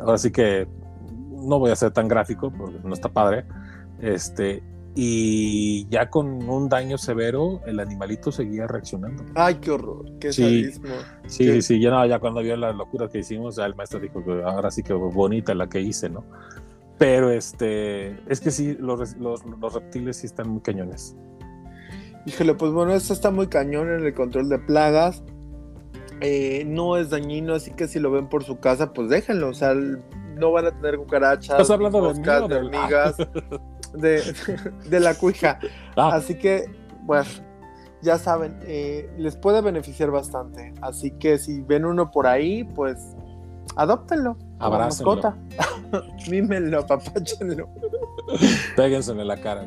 Ahora 0.00 0.18
sí 0.18 0.30
que 0.30 0.68
no 1.30 1.58
voy 1.58 1.70
a 1.70 1.76
ser 1.76 1.92
tan 1.92 2.08
gráfico 2.08 2.50
porque 2.50 2.78
no 2.82 2.92
está 2.92 3.08
padre. 3.08 3.46
Este, 4.00 4.62
y 4.98 5.86
ya 5.90 6.08
con 6.08 6.48
un 6.48 6.70
daño 6.70 6.96
severo 6.96 7.60
el 7.66 7.80
animalito 7.80 8.32
seguía 8.32 8.66
reaccionando. 8.66 9.24
Ay, 9.34 9.56
qué 9.56 9.70
horror, 9.70 10.06
qué 10.18 10.32
sí, 10.32 10.42
sadismo. 10.42 10.94
Sí, 11.26 11.60
sí, 11.60 11.78
ya, 11.78 11.90
no, 11.90 12.06
ya 12.06 12.18
cuando 12.18 12.40
vio 12.40 12.56
la 12.56 12.72
locura 12.72 13.06
que 13.06 13.18
hicimos, 13.18 13.56
ya 13.56 13.66
el 13.66 13.74
maestro 13.74 14.00
dijo 14.00 14.24
que 14.24 14.42
ahora 14.42 14.70
sí 14.70 14.82
que 14.82 14.94
bonita 14.94 15.54
la 15.54 15.68
que 15.68 15.82
hice, 15.82 16.08
¿no? 16.08 16.24
Pero 16.96 17.30
este, 17.30 18.18
es 18.26 18.40
que 18.40 18.50
sí, 18.50 18.74
los, 18.80 19.16
los, 19.18 19.42
reptiles 19.74 20.16
sí 20.16 20.26
están 20.26 20.48
muy 20.48 20.62
cañones. 20.62 21.14
Híjole, 22.24 22.54
pues 22.54 22.72
bueno, 22.72 22.94
esto 22.94 23.12
está 23.12 23.30
muy 23.30 23.48
cañón 23.48 23.90
en 23.90 24.02
el 24.02 24.14
control 24.14 24.48
de 24.48 24.58
plagas. 24.60 25.22
Eh, 26.22 26.64
no 26.66 26.96
es 26.96 27.10
dañino, 27.10 27.52
así 27.52 27.70
que 27.72 27.86
si 27.86 28.00
lo 28.00 28.10
ven 28.10 28.30
por 28.30 28.44
su 28.44 28.60
casa, 28.60 28.94
pues 28.94 29.10
déjenlo. 29.10 29.50
O 29.50 29.54
sea, 29.54 29.74
no 29.74 30.52
van 30.52 30.66
a 30.66 30.70
tener 30.70 30.96
cucarachas, 30.96 31.50
¿Estás 31.50 31.70
hablando 31.70 32.14
de, 32.14 32.20
de 32.22 32.54
hormigas. 32.56 33.16
de, 33.92 35.00
la 35.00 35.14
cuija. 35.14 35.58
Ah. 35.96 36.14
Así 36.14 36.36
que, 36.36 36.66
bueno, 37.02 37.26
ya 38.02 38.18
saben, 38.18 38.58
eh, 38.62 39.10
les 39.18 39.36
puede 39.36 39.60
beneficiar 39.60 40.10
bastante. 40.10 40.72
Así 40.80 41.10
que 41.12 41.38
si 41.38 41.62
ven 41.62 41.84
uno 41.84 42.10
por 42.10 42.26
ahí, 42.26 42.64
pues 42.64 43.16
adóptenlo. 43.76 44.36
Abrácenlo. 44.58 45.16
Mascota. 45.16 45.36
Mímenlo, 46.30 46.80
apapáchenlo. 46.80 47.68
Péguenselo 48.76 49.22
en 49.22 49.28
la 49.28 49.36
cara. 49.36 49.66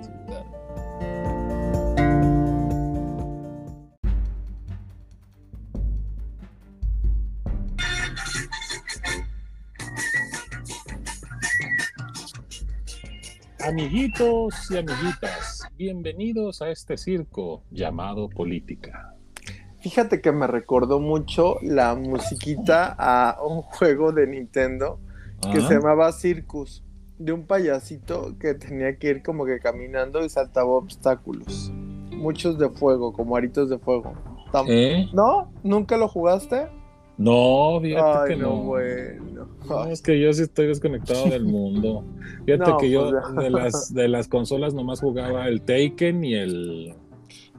Amiguitos 13.68 14.72
y 14.72 14.78
amiguitas, 14.78 15.68
bienvenidos 15.78 16.62
a 16.62 16.70
este 16.70 16.96
circo 16.96 17.64
llamado 17.72 18.30
política. 18.30 19.16
Fíjate 19.82 20.22
que 20.22 20.32
me 20.32 20.48
recordó 20.48 21.00
mucho 21.02 21.58
la 21.62 21.94
musiquita 21.96 22.96
a 22.98 23.38
un 23.44 23.62
juego 23.62 24.14
de 24.14 24.28
Nintendo 24.28 25.00
que 25.52 25.60
se 25.60 25.74
llamaba 25.74 26.12
Circus, 26.14 26.84
de 27.18 27.34
un 27.34 27.46
payasito 27.46 28.38
que 28.40 28.54
tenía 28.54 28.98
que 28.98 29.10
ir 29.10 29.24
como 29.24 29.46
que 29.46 29.60
caminando 29.60 30.24
y 30.24 30.30
saltaba 30.30 30.70
obstáculos. 30.70 31.70
Muchos 32.12 32.58
de 32.58 32.70
fuego, 32.70 33.12
como 33.12 33.36
aritos 33.36 33.70
de 33.70 33.78
fuego. 33.78 34.14
¿Eh? 34.68 35.08
¿No? 35.14 35.52
¿Nunca 35.64 35.98
lo 35.98 36.08
jugaste? 36.08 36.70
No, 37.20 37.80
fíjate 37.82 38.30
que 38.30 38.36
no. 38.38 38.64
Bueno. 38.64 39.46
es 39.92 40.02
que 40.02 40.20
yo 40.22 40.32
sí 40.32 40.44
estoy 40.44 40.68
desconectado 40.68 41.26
del 41.26 41.44
mundo. 41.44 42.06
Fíjate 42.46 42.72
que 42.80 42.90
yo 42.90 43.12
pues 43.12 43.36
de 43.36 43.50
las, 43.50 43.94
de 43.94 44.08
las 44.08 44.28
consolas 44.30 44.74
nomás 44.74 45.02
jugaba 45.02 45.50
el 45.50 45.62
Taken 45.62 46.24
y 46.24 46.36
el 46.36 46.94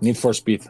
Need 0.00 0.14
for 0.14 0.30
Speed. 0.30 0.62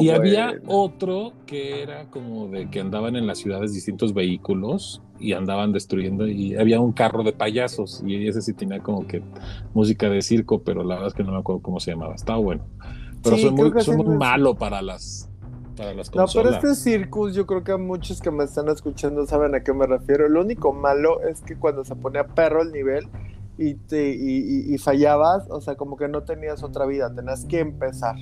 y 0.00 0.10
había 0.10 0.60
otro 0.66 1.32
que 1.46 1.82
era 1.82 2.10
como 2.10 2.46
de 2.48 2.68
que 2.68 2.78
andaban 2.78 3.16
en 3.16 3.26
las 3.26 3.38
ciudades 3.38 3.72
distintos 3.72 4.12
vehículos 4.12 5.00
y 5.18 5.32
andaban 5.32 5.72
destruyendo 5.72 6.28
y 6.28 6.54
había 6.56 6.78
un 6.78 6.92
carro 6.92 7.22
de 7.22 7.32
payasos 7.32 8.02
y 8.06 8.28
ese 8.28 8.42
sí 8.42 8.52
tenía 8.52 8.80
como 8.80 9.06
que 9.06 9.22
música 9.72 10.10
de 10.10 10.20
circo, 10.20 10.62
pero 10.62 10.84
la 10.84 10.96
verdad 10.96 11.08
es 11.08 11.14
que 11.14 11.24
no 11.24 11.32
me 11.32 11.38
acuerdo 11.38 11.62
cómo 11.62 11.80
se 11.80 11.92
llamaba. 11.92 12.14
Estaba 12.14 12.38
bueno. 12.38 12.66
Pero 13.22 13.38
soy 13.38 13.50
muy, 13.50 13.72
soy 13.80 13.96
muy 13.96 14.14
malo 14.14 14.54
para 14.56 14.82
las 14.82 15.31
no, 16.14 16.26
pero 16.32 16.50
este 16.50 16.74
Circus, 16.74 17.34
yo 17.34 17.46
creo 17.46 17.64
que 17.64 17.76
muchos 17.76 18.20
que 18.20 18.30
me 18.30 18.44
están 18.44 18.68
escuchando 18.68 19.26
saben 19.26 19.54
a 19.54 19.62
qué 19.62 19.72
me 19.72 19.86
refiero. 19.86 20.28
Lo 20.28 20.42
único 20.42 20.72
malo 20.72 21.22
es 21.22 21.40
que 21.40 21.56
cuando 21.56 21.84
se 21.84 21.96
ponía 21.96 22.26
perro 22.26 22.62
el 22.62 22.72
nivel 22.72 23.08
y, 23.56 23.74
te, 23.74 24.10
y, 24.14 24.76
fallabas, 24.78 25.48
o 25.50 25.60
sea, 25.60 25.76
como 25.76 25.96
que 25.96 26.08
no 26.08 26.24
tenías 26.24 26.62
otra 26.62 26.84
vida, 26.86 27.14
tenías 27.14 27.44
que 27.46 27.60
empezar. 27.60 28.16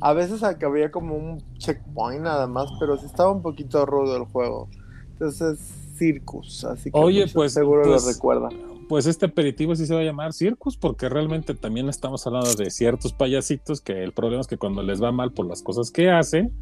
A 0.00 0.12
veces 0.14 0.42
había 0.42 0.90
como 0.90 1.14
un 1.14 1.38
checkpoint 1.58 2.22
nada 2.22 2.46
más, 2.46 2.68
pero 2.80 2.96
sí 2.96 3.06
estaba 3.06 3.30
un 3.30 3.42
poquito 3.42 3.84
rudo 3.86 4.16
el 4.16 4.24
juego. 4.24 4.68
Entonces, 5.12 5.58
Circus, 6.02 6.64
así 6.64 6.90
que 6.90 6.98
Oye, 6.98 7.26
pues, 7.32 7.52
seguro 7.52 7.82
pues, 7.84 8.04
lo 8.04 8.12
recuerda. 8.12 8.48
Pues 8.88 9.06
este 9.06 9.26
aperitivo 9.26 9.76
sí 9.76 9.86
se 9.86 9.94
va 9.94 10.00
a 10.00 10.04
llamar 10.04 10.32
Circus, 10.32 10.76
porque 10.76 11.08
realmente 11.08 11.54
también 11.54 11.88
estamos 11.88 12.26
hablando 12.26 12.52
de 12.54 12.70
ciertos 12.70 13.12
payasitos 13.12 13.80
que 13.80 14.02
el 14.02 14.12
problema 14.12 14.40
es 14.40 14.48
que 14.48 14.58
cuando 14.58 14.82
les 14.82 15.00
va 15.00 15.12
mal 15.12 15.32
por 15.32 15.46
las 15.46 15.62
cosas 15.62 15.92
que 15.92 16.10
hacen, 16.10 16.52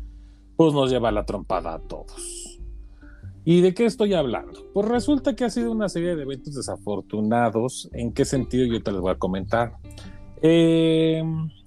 pues 0.57 0.75
nos 0.75 0.91
lleva 0.91 1.11
la 1.11 1.25
trompada 1.25 1.75
a 1.75 1.79
todos. 1.79 2.61
¿Y 3.47 3.63
de 3.63 3.73
qué 3.73 3.87
estoy 3.87 4.13
hablando? 4.13 4.71
Pues 4.75 4.87
resulta 4.87 5.35
que 5.35 5.45
ha 5.45 5.51
sido 5.51 5.73
una 5.73 5.89
serie 5.89 6.15
de 6.15 6.23
eventos 6.23 6.55
desafortunados. 6.55 7.89
¿En 7.95 8.13
qué 8.13 8.27
sentido? 8.27 8.67
Yo 8.67 8.83
te 8.83 8.93
les 8.93 9.01
voy 9.01 9.13
a 9.13 9.19
comentar. 9.19 9.73
Eh, 10.43 11.23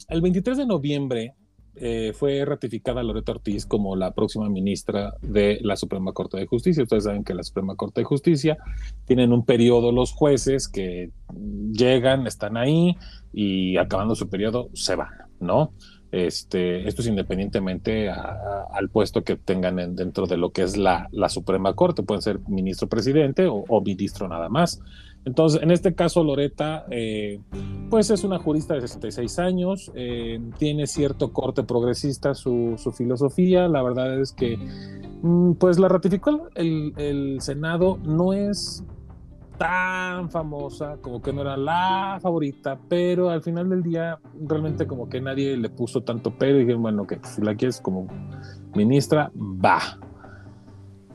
el 0.09 0.21
23 0.21 0.59
de 0.59 0.65
noviembre 0.67 1.35
eh, 1.75 2.13
fue 2.13 2.45
ratificada 2.45 3.01
Loreto 3.01 3.31
Ortiz 3.31 3.65
como 3.65 3.95
la 3.95 4.11
próxima 4.11 4.47
ministra 4.49 5.15
de 5.21 5.59
la 5.61 5.75
Suprema 5.75 6.13
Corte 6.13 6.37
de 6.37 6.45
Justicia. 6.45 6.83
Ustedes 6.83 7.05
saben 7.05 7.23
que 7.23 7.33
la 7.33 7.43
Suprema 7.43 7.75
Corte 7.75 8.01
de 8.01 8.05
Justicia 8.05 8.57
tienen 9.05 9.33
un 9.33 9.45
periodo 9.45 9.91
los 9.91 10.11
jueces 10.11 10.67
que 10.67 11.11
llegan, 11.71 12.27
están 12.27 12.57
ahí 12.57 12.95
y 13.31 13.77
acabando 13.77 14.15
su 14.15 14.29
periodo 14.29 14.69
se 14.73 14.95
van, 14.95 15.09
¿no? 15.39 15.73
Este, 16.13 16.87
esto 16.87 17.01
es 17.01 17.07
independientemente 17.07 18.07
al 18.07 18.89
puesto 18.89 19.23
que 19.23 19.35
tengan 19.35 19.95
dentro 19.95 20.27
de 20.27 20.37
lo 20.37 20.51
que 20.51 20.61
es 20.61 20.77
la, 20.77 21.09
Suprema 21.27 21.73
Corte, 21.73 22.03
pueden 22.03 22.21
ser 22.21 22.39
ministro 22.47 22.87
presidente 22.87 23.47
o, 23.49 23.81
ministro 23.81 24.27
nada 24.27 24.47
más. 24.47 24.79
Entonces, 25.25 25.61
en 25.61 25.71
este 25.71 25.95
caso, 25.95 26.23
Loreta, 26.23 26.85
eh, 26.89 27.39
pues 27.89 28.09
es 28.09 28.23
una 28.23 28.39
jurista 28.39 28.73
de 28.73 28.81
66 28.81 29.39
años, 29.39 29.91
eh, 29.95 30.39
tiene 30.57 30.85
cierto 30.85 31.31
corte 31.31 31.63
progresista 31.63 32.33
su, 32.33 32.75
filosofía, 32.95 33.67
la 33.67 33.81
verdad 33.81 34.19
es 34.19 34.33
que, 34.33 34.57
mm, 35.21 35.53
pues 35.53 35.79
la 35.79 35.87
ratificó 35.87 36.49
el, 36.55 37.37
Senado, 37.39 37.97
no 38.03 38.33
es 38.33 38.83
tan 39.57 40.29
famosa, 40.29 40.97
como 41.01 41.21
que 41.21 41.31
no 41.31 41.41
era 41.41 41.55
la 41.55 42.19
favorita, 42.21 42.77
pero 42.89 43.29
al 43.29 43.41
final 43.41 43.69
del 43.69 43.83
día 43.83 44.19
realmente 44.45 44.87
como 44.87 45.07
que 45.07 45.21
nadie 45.21 45.55
le 45.55 45.69
puso 45.69 46.01
tanto 46.01 46.33
pero. 46.37 46.57
Y 46.57 46.61
dijeron, 46.61 46.81
bueno, 46.81 47.07
que 47.07 47.19
si 47.23 47.41
la 47.41 47.55
quieres 47.55 47.79
como 47.79 48.07
ministra, 48.73 49.31
va. 49.35 49.79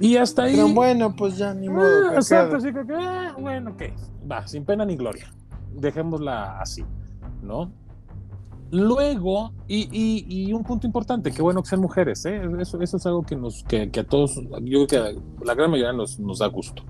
Y 0.00 0.16
hasta 0.16 0.44
ahí. 0.44 0.54
Pero 0.54 0.68
bueno, 0.68 1.14
pues 1.14 1.36
ya 1.36 1.54
ni 1.54 1.68
modo. 1.68 2.10
Ah, 2.10 2.14
exacto, 2.14 2.56
así 2.56 2.72
que, 2.72 2.80
ah, 2.94 3.34
bueno, 3.38 3.72
ok, 3.72 3.82
va, 4.30 4.46
sin 4.46 4.64
pena 4.64 4.84
ni 4.84 4.96
gloria. 4.96 5.32
Dejémosla 5.74 6.60
así, 6.60 6.84
¿no? 7.42 7.72
Luego, 8.70 9.52
y, 9.66 9.88
y, 9.90 10.26
y, 10.28 10.52
un 10.52 10.62
punto 10.62 10.86
importante, 10.86 11.32
qué 11.32 11.40
bueno 11.40 11.62
que 11.62 11.70
sean 11.70 11.80
mujeres, 11.80 12.26
¿eh? 12.26 12.42
eso, 12.60 12.82
eso, 12.82 12.98
es 12.98 13.06
algo 13.06 13.22
que, 13.22 13.34
nos, 13.34 13.64
que, 13.64 13.90
que, 13.90 14.00
a 14.00 14.04
todos, 14.04 14.34
yo 14.34 14.84
creo 14.84 14.86
que 14.86 14.96
a 14.98 15.12
la 15.42 15.54
gran 15.54 15.70
mayoría 15.70 15.94
nos, 15.94 16.20
nos 16.20 16.40
da 16.40 16.48
gusto. 16.48 16.82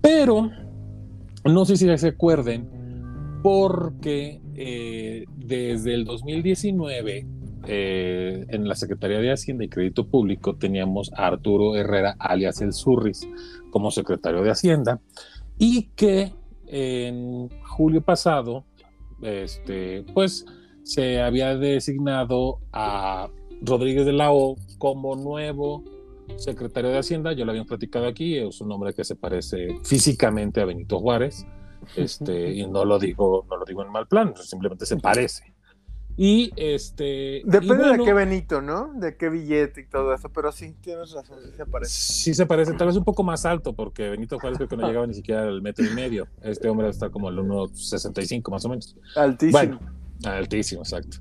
Pero, 0.00 0.50
no 1.44 1.64
sé 1.64 1.76
si 1.76 1.96
se 1.96 2.08
acuerden, 2.08 2.68
porque 3.44 4.40
eh, 4.56 5.24
desde 5.36 5.94
el 5.94 6.04
2019, 6.04 7.26
eh, 7.66 8.46
en 8.48 8.68
la 8.68 8.74
Secretaría 8.74 9.18
de 9.18 9.32
Hacienda 9.32 9.64
y 9.64 9.68
Crédito 9.68 10.06
Público, 10.06 10.56
teníamos 10.56 11.12
a 11.14 11.26
Arturo 11.26 11.76
Herrera, 11.76 12.16
alias 12.18 12.60
el 12.60 12.72
Surris, 12.72 13.28
como 13.70 13.90
secretario 13.90 14.42
de 14.42 14.50
Hacienda, 14.50 15.00
y 15.58 15.90
que 15.94 16.32
en 16.66 17.48
julio 17.64 18.02
pasado, 18.02 18.64
este, 19.20 20.04
pues 20.14 20.46
se 20.82 21.20
había 21.20 21.56
designado 21.56 22.58
a 22.72 23.28
Rodríguez 23.60 24.06
de 24.06 24.12
la 24.12 24.32
O 24.32 24.56
como 24.78 25.14
nuevo 25.14 25.84
secretario 26.36 26.90
de 26.90 26.98
Hacienda, 26.98 27.32
yo 27.32 27.44
lo 27.44 27.52
había 27.52 27.64
platicado 27.64 28.06
aquí, 28.06 28.38
es 28.38 28.60
un 28.60 28.72
hombre 28.72 28.94
que 28.94 29.04
se 29.04 29.16
parece 29.16 29.78
físicamente 29.84 30.60
a 30.60 30.64
Benito 30.64 30.98
Juárez, 30.98 31.46
este, 31.96 32.52
y 32.54 32.66
no 32.66 32.84
lo 32.84 32.98
digo, 32.98 33.46
no 33.48 33.56
lo 33.56 33.64
digo 33.64 33.82
en 33.84 33.92
mal 33.92 34.06
plan, 34.06 34.34
simplemente 34.36 34.86
se 34.86 34.96
parece. 34.96 35.51
Y 36.16 36.52
este. 36.56 37.42
Depende 37.44 37.96
de 37.96 38.04
qué 38.04 38.12
Benito, 38.12 38.60
¿no? 38.60 38.92
De 38.94 39.16
qué 39.16 39.30
billete 39.30 39.80
y 39.82 39.86
todo 39.86 40.12
eso, 40.14 40.28
pero 40.28 40.52
sí, 40.52 40.74
tienes 40.80 41.12
razón, 41.12 41.38
sí 41.42 41.56
se 41.56 41.66
parece. 41.66 41.90
Sí 41.92 42.34
se 42.34 42.46
parece, 42.46 42.72
tal 42.74 42.88
vez 42.88 42.96
un 42.96 43.04
poco 43.04 43.22
más 43.22 43.46
alto, 43.46 43.72
porque 43.72 44.10
Benito 44.10 44.38
Juárez 44.38 44.58
creo 44.58 44.68
que 44.68 44.76
no 44.76 44.86
llegaba 44.86 45.06
ni 45.06 45.14
siquiera 45.14 45.42
al 45.42 45.62
metro 45.62 45.84
y 45.84 45.94
medio. 45.94 46.28
Este 46.42 46.68
hombre 46.68 46.88
está 46.88 47.10
como 47.10 47.28
al 47.28 47.38
1,65 47.38 48.50
más 48.50 48.64
o 48.64 48.68
menos. 48.68 48.96
Altísimo. 49.16 49.58
Bueno, 49.58 49.80
altísimo, 50.24 50.82
exacto. 50.82 51.18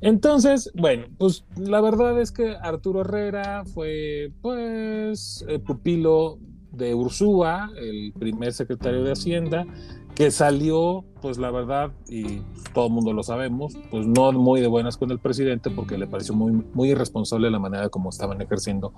Entonces, 0.00 0.70
bueno, 0.74 1.06
pues 1.18 1.44
la 1.56 1.82
verdad 1.82 2.18
es 2.18 2.32
que 2.32 2.56
Arturo 2.62 3.02
Herrera 3.02 3.64
fue, 3.66 4.32
pues, 4.40 5.44
el 5.46 5.60
pupilo 5.60 6.38
de 6.72 6.94
Ursúa, 6.94 7.70
el 7.76 8.12
primer 8.18 8.52
secretario 8.52 9.02
de 9.04 9.12
Hacienda, 9.12 9.66
que 10.14 10.30
salió, 10.30 11.04
pues 11.22 11.38
la 11.38 11.50
verdad, 11.50 11.92
y 12.08 12.42
todo 12.74 12.88
el 12.88 12.92
mundo 12.92 13.12
lo 13.12 13.22
sabemos, 13.22 13.74
pues 13.90 14.06
no 14.06 14.32
muy 14.32 14.60
de 14.60 14.66
buenas 14.66 14.96
con 14.96 15.10
el 15.10 15.18
presidente 15.18 15.70
porque 15.70 15.96
le 15.96 16.06
pareció 16.06 16.34
muy, 16.34 16.52
muy 16.74 16.90
irresponsable 16.90 17.50
la 17.50 17.58
manera 17.58 17.88
como 17.88 18.10
estaban 18.10 18.40
ejerciendo 18.42 18.92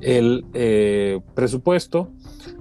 el 0.00 0.44
eh, 0.54 1.20
presupuesto. 1.34 2.10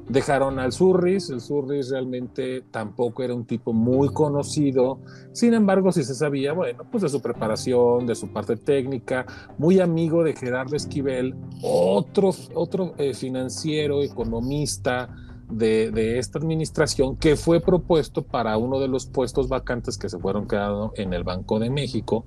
Dejaron 0.10 0.58
al 0.60 0.72
Surris, 0.72 1.30
el 1.30 1.42
Surris 1.42 1.90
realmente 1.90 2.62
tampoco 2.72 3.24
era 3.24 3.36
un 3.36 3.46
tipo 3.46 3.74
muy 3.74 4.08
conocido, 4.10 5.00
sin 5.34 5.54
embargo 5.54 5.92
sí 5.92 6.04
se 6.04 6.16
sabía, 6.16 6.54
bueno, 6.54 6.84
pues 6.90 7.04
de 7.04 7.10
su 7.10 7.22
preparación, 7.22 8.08
de 8.08 8.16
su 8.16 8.32
parte 8.32 8.56
técnica, 8.56 9.26
muy 9.58 9.82
amigo 9.82 10.24
de 10.24 10.34
Gerardo 10.34 10.78
Esquivel, 10.78 11.36
otro, 11.62 12.32
otro 12.54 12.94
eh, 12.98 13.14
financiero, 13.14 14.02
economista, 14.02 15.10
de, 15.50 16.20
esta 16.20 16.40
administración 16.40 17.16
que 17.16 17.36
fue 17.36 17.60
propuesto 17.60 18.24
para 18.24 18.58
uno 18.58 18.80
de 18.80 18.88
los 18.88 19.06
puestos 19.06 19.48
vacantes 19.48 19.98
que 19.98 20.10
se 20.10 20.20
fueron 20.20 20.48
quedando 20.48 20.92
en 20.96 21.14
el 21.14 21.24
Banco 21.24 21.60
de 21.60 21.70
México. 21.70 22.26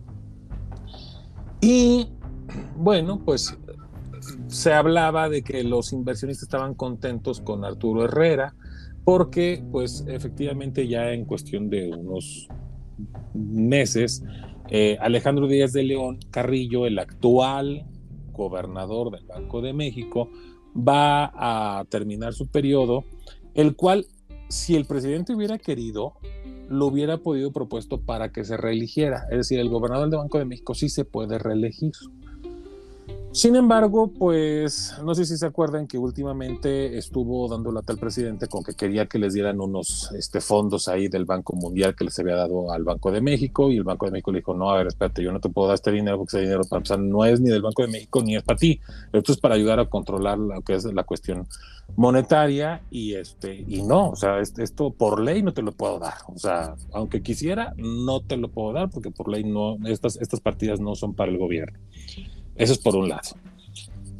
Y 1.61 2.09
bueno, 2.77 3.21
pues 3.25 3.57
se 4.49 4.73
hablaba 4.73 5.29
de 5.29 5.43
que 5.43 5.63
los 5.65 5.93
inversionistas 5.93 6.45
estaban 6.45 6.75
contentos 6.75 7.41
con 7.41 7.65
Arturo 7.65 8.05
Herrera 8.05 8.55
porque 9.05 9.63
pues 9.71 10.05
efectivamente 10.09 10.87
ya 10.87 11.13
en 11.13 11.25
cuestión 11.25 11.71
de 11.71 11.91
unos 11.91 12.49
meses 13.35 14.23
eh, 14.71 14.97
Alejandro 15.01 15.49
Díaz 15.49 15.73
de 15.73 15.83
León 15.83 16.21
Carrillo, 16.31 16.87
el 16.87 16.99
actual 16.99 17.87
gobernador 18.33 19.11
del 19.11 19.27
Banco 19.27 19.61
de 19.61 19.73
México, 19.73 20.29
va 20.77 21.33
a 21.35 21.85
terminar 21.87 22.35
su 22.35 22.47
periodo, 22.47 23.05
el 23.55 23.75
cual, 23.75 24.07
si 24.49 24.77
el 24.77 24.85
presidente 24.85 25.35
hubiera 25.35 25.59
querido, 25.59 26.15
lo 26.69 26.87
hubiera 26.87 27.19
podido 27.19 27.53
propuesto 27.53 28.01
para 28.01 28.31
que 28.31 28.45
se 28.45 28.57
reeligiera. 28.57 29.25
Es 29.31 29.39
decir, 29.39 29.59
el 29.59 29.69
gobernador 29.69 30.09
del 30.09 30.21
Banco 30.21 30.39
de 30.39 30.45
México 30.45 30.75
sí 30.75 30.89
se 30.89 31.05
puede 31.05 31.39
reelegir. 31.39 31.91
Sin 33.33 33.55
embargo, 33.55 34.13
pues 34.13 34.93
no 35.05 35.15
sé 35.15 35.25
si 35.25 35.37
se 35.37 35.47
acuerdan 35.47 35.87
que 35.87 35.97
últimamente 35.97 36.99
estuvo 36.99 37.47
dando 37.49 37.71
lata 37.71 37.93
al 37.93 37.99
presidente 37.99 38.49
con 38.49 38.65
que 38.65 38.75
quería 38.75 39.07
que 39.07 39.21
les 39.21 39.35
dieran 39.35 39.61
unos 39.61 40.11
este, 40.19 40.41
fondos 40.41 40.89
ahí 40.89 41.07
del 41.07 41.27
Banco 41.27 41.55
Mundial 41.55 41.95
que 41.95 42.05
les 42.05 42.19
había 42.19 42.35
dado 42.35 42.73
al 42.73 42.83
Banco 42.83 43.13
de 43.13 43.21
México 43.21 43.71
y 43.71 43.77
el 43.77 43.85
Banco 43.85 44.07
de 44.07 44.13
México 44.13 44.33
le 44.33 44.41
dijo, 44.41 44.55
no, 44.55 44.69
a 44.71 44.79
ver, 44.79 44.89
espérate, 44.89 45.23
yo 45.23 45.31
no 45.31 45.39
te 45.39 45.49
puedo 45.49 45.69
dar 45.69 45.77
este 45.77 45.93
dinero 45.93 46.19
porque 46.19 46.39
ese 46.39 46.45
dinero 46.45 46.63
para 46.69 46.97
no 46.97 47.25
es 47.25 47.41
ni 47.41 47.51
del 47.51 47.63
Banco 47.63 47.83
de 47.83 47.89
México 47.89 48.21
ni 48.21 48.35
es 48.35 48.43
para 48.43 48.59
ti, 48.59 48.81
esto 49.13 49.33
es 49.33 49.39
para 49.39 49.55
ayudar 49.55 49.79
a 49.79 49.89
controlar 49.89 50.37
lo 50.37 50.61
que 50.63 50.75
es 50.75 50.85
la 50.85 51.05
cuestión 51.05 51.47
monetaria 51.95 52.83
y 52.91 53.15
este 53.15 53.65
y 53.69 53.83
no, 53.83 54.11
o 54.11 54.17
sea, 54.17 54.41
esto 54.41 54.91
por 54.91 55.21
ley 55.21 55.45
no 55.45 55.55
te 55.55 55.63
lo 55.63 55.71
puedo 55.71 56.01
dar, 56.01 56.15
o 56.27 56.39
sea, 56.39 56.75
aunque 56.93 57.23
quisiera, 57.23 57.75
no 57.77 58.23
te 58.23 58.37
lo 58.37 58.49
puedo 58.49 58.73
dar 58.73 58.91
porque 58.91 59.13
por 59.13 59.29
ley 59.29 59.45
no, 59.45 59.77
estas, 59.87 60.17
estas 60.17 60.41
partidas 60.41 60.81
no 60.81 60.97
son 60.97 61.15
para 61.15 61.31
el 61.31 61.39
gobierno. 61.39 61.79
Eso 62.55 62.73
es 62.73 62.79
por 62.79 62.97
un 62.97 63.09
lado. 63.09 63.31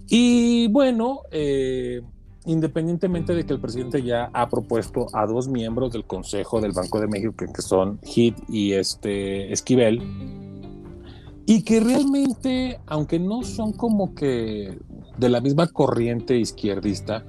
Y 0.09 0.69
bueno, 0.69 1.23
eh, 1.31 2.03
independientemente 2.47 3.35
de 3.35 3.45
que 3.45 3.53
el 3.53 3.61
presidente 3.61 4.03
ya 4.03 4.31
ha 4.33 4.49
propuesto 4.49 5.07
a 5.13 5.27
dos 5.27 5.49
miembros 5.49 5.93
del 5.93 6.05
Consejo 6.05 6.61
del 6.61 6.73
Banco 6.73 7.01
de 7.01 7.07
México, 7.07 7.33
que 7.55 7.63
son 7.63 8.01
Hit 8.03 8.37
y 8.49 8.73
este 8.73 9.53
Esquivel, 9.53 10.03
y 11.47 11.63
que 11.63 11.81
realmente, 11.81 12.81
aunque 12.87 13.19
no 13.19 13.43
son 13.43 13.73
como 13.73 14.15
que 14.15 14.79
de 15.19 15.29
la 15.29 15.41
misma 15.41 15.69
corriente 15.69 16.39
izquierdista, 16.39 17.25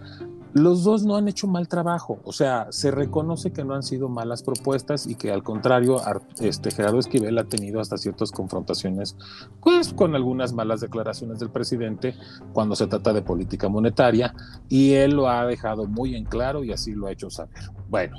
los 0.53 0.83
dos 0.83 1.03
no 1.03 1.15
han 1.15 1.27
hecho 1.27 1.47
mal 1.47 1.67
trabajo, 1.67 2.19
o 2.23 2.33
sea, 2.33 2.67
se 2.71 2.91
reconoce 2.91 3.51
que 3.51 3.63
no 3.63 3.73
han 3.73 3.83
sido 3.83 4.09
malas 4.09 4.43
propuestas 4.43 5.07
y 5.07 5.15
que 5.15 5.31
al 5.31 5.43
contrario, 5.43 5.97
este 6.39 6.71
Gerardo 6.71 6.99
Esquivel 6.99 7.37
ha 7.37 7.45
tenido 7.45 7.79
hasta 7.79 7.97
ciertas 7.97 8.31
confrontaciones, 8.31 9.15
pues 9.61 9.93
con 9.93 10.15
algunas 10.15 10.53
malas 10.53 10.81
declaraciones 10.81 11.39
del 11.39 11.49
presidente 11.49 12.15
cuando 12.53 12.75
se 12.75 12.87
trata 12.87 13.13
de 13.13 13.21
política 13.21 13.69
monetaria 13.69 14.33
y 14.67 14.93
él 14.93 15.11
lo 15.11 15.29
ha 15.29 15.45
dejado 15.45 15.85
muy 15.85 16.15
en 16.15 16.25
claro 16.25 16.63
y 16.63 16.71
así 16.71 16.93
lo 16.93 17.07
ha 17.07 17.11
hecho 17.11 17.29
saber. 17.29 17.63
Bueno, 17.89 18.17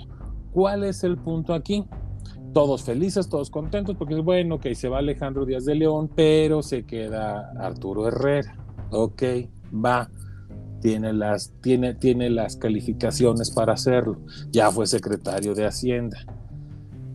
¿cuál 0.53 0.85
es 0.85 1.05
el 1.05 1.19
punto 1.19 1.53
aquí? 1.53 1.85
Todos 2.55 2.83
felices, 2.83 3.29
todos 3.29 3.51
contentos, 3.51 3.97
porque 3.97 4.15
es 4.15 4.25
bueno 4.25 4.59
que 4.59 4.75
se 4.75 4.89
va 4.89 4.99
Alejandro 4.99 5.47
Díaz 5.47 5.65
de 5.65 5.75
León, 5.75 6.11
pero 6.15 6.63
se 6.63 6.85
queda 6.85 7.51
Arturo 7.59 8.09
Herrera. 8.09 8.57
Ok, 8.91 9.23
va 9.73 10.11
tiene 10.83 11.13
las, 11.13 11.53
tiene, 11.63 11.95
tiene 11.95 12.29
las 12.29 12.57
calificaciones 12.57 13.51
para 13.51 13.73
hacerlo. 13.75 14.19
Ya 14.51 14.71
fue 14.71 14.87
secretario 14.87 15.55
de 15.55 15.65
Hacienda. 15.65 16.19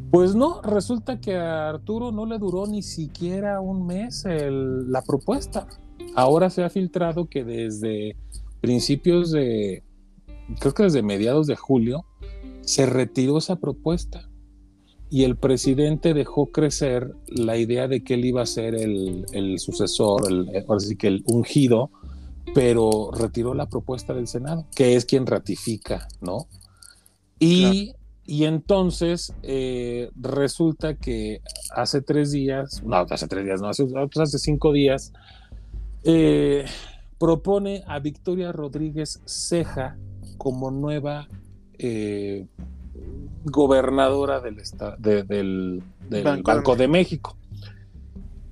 Pues 0.10 0.36
no, 0.36 0.62
resulta 0.62 1.20
que 1.20 1.36
a 1.36 1.70
Arturo 1.70 2.14
no 2.14 2.26
le 2.26 2.40
duró 2.40 2.66
ni 2.66 2.82
siquiera 2.82 3.60
un 3.60 3.86
mes 3.86 4.24
la 4.26 5.02
propuesta. 5.02 5.68
Ahora 6.16 6.50
se 6.50 6.64
ha 6.64 6.70
filtrado 6.70 7.28
que 7.30 7.44
desde 7.44 8.16
principios 8.62 9.32
de, 9.32 9.84
creo 10.60 10.74
que 10.74 10.84
desde 10.84 11.04
mediados 11.04 11.46
de 11.46 11.58
julio, 11.58 12.06
se 12.62 12.86
retiró 12.86 13.38
esa 13.38 13.58
propuesta 13.58 14.30
y 15.10 15.24
el 15.24 15.36
presidente 15.36 16.14
dejó 16.14 16.48
crecer 16.48 17.14
la 17.28 17.58
idea 17.58 17.88
de 17.88 18.04
que 18.04 18.14
él 18.14 18.26
iba 18.26 18.42
a 18.42 18.46
ser 18.46 18.76
el, 18.76 19.60
sucesor, 19.60 20.30
el, 20.30 20.50
ahora 20.68 20.80
sí 20.80 20.96
que 20.96 21.08
el 21.08 21.24
ungido 21.26 21.92
pero 22.54 23.12
retiró 23.12 23.54
la 23.54 23.68
propuesta 23.68 24.14
del 24.14 24.28
Senado, 24.28 24.66
que 24.76 24.96
es 24.96 25.06
quien 25.06 25.26
ratifica, 25.26 26.08
¿no? 26.22 26.48
Y, 27.40 27.94
y 28.26 28.44
entonces 28.44 29.34
eh, 29.44 30.10
resulta 30.20 30.96
que 30.96 31.42
hace 31.72 32.02
tres 32.02 32.32
días, 32.32 32.84
no, 32.84 32.98
hace 32.98 33.28
tres 33.28 33.46
días, 33.46 33.62
no, 33.62 33.70
hace, 33.70 33.86
pues 33.86 34.18
hace 34.18 34.38
cinco 34.38 34.74
días, 34.74 35.14
eh, 36.04 36.66
propone 37.18 37.84
a 37.88 38.00
Victoria 38.00 38.52
Rodríguez 38.52 39.22
Ceja 39.26 39.98
como 40.38 40.72
nueva 40.72 41.28
eh, 41.78 42.46
gobernadora 43.46 44.42
del, 44.42 44.58
del, 45.00 45.84
Banco, 46.44 46.76
de 46.76 46.88
México. 46.88 47.38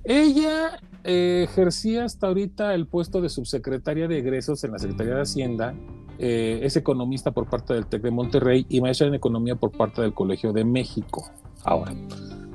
Ella 0.08 0.78
eh, 1.02 1.46
ejercía 1.50 2.04
hasta 2.04 2.28
ahorita 2.28 2.74
el 2.74 2.86
puesto 2.86 3.20
de 3.20 3.28
subsecretaria 3.28 4.06
de 4.06 4.18
egresos 4.18 4.62
en 4.62 4.72
la 4.72 4.78
Secretaría 4.78 5.16
de 5.16 5.22
Hacienda 5.22 5.74
eh, 6.18 6.60
es 6.62 6.76
economista 6.76 7.32
por 7.32 7.48
parte 7.48 7.74
del 7.74 7.86
TEC 7.86 8.02
de 8.02 8.10
Monterrey 8.12 8.66
y 8.68 8.80
maestra 8.80 9.08
en 9.08 9.14
economía 9.14 9.56
por 9.56 9.72
parte 9.72 10.02
del 10.02 10.14
Colegio 10.14 10.52
de 10.52 10.64
México. 10.64 11.28
Ahora, 11.64 11.92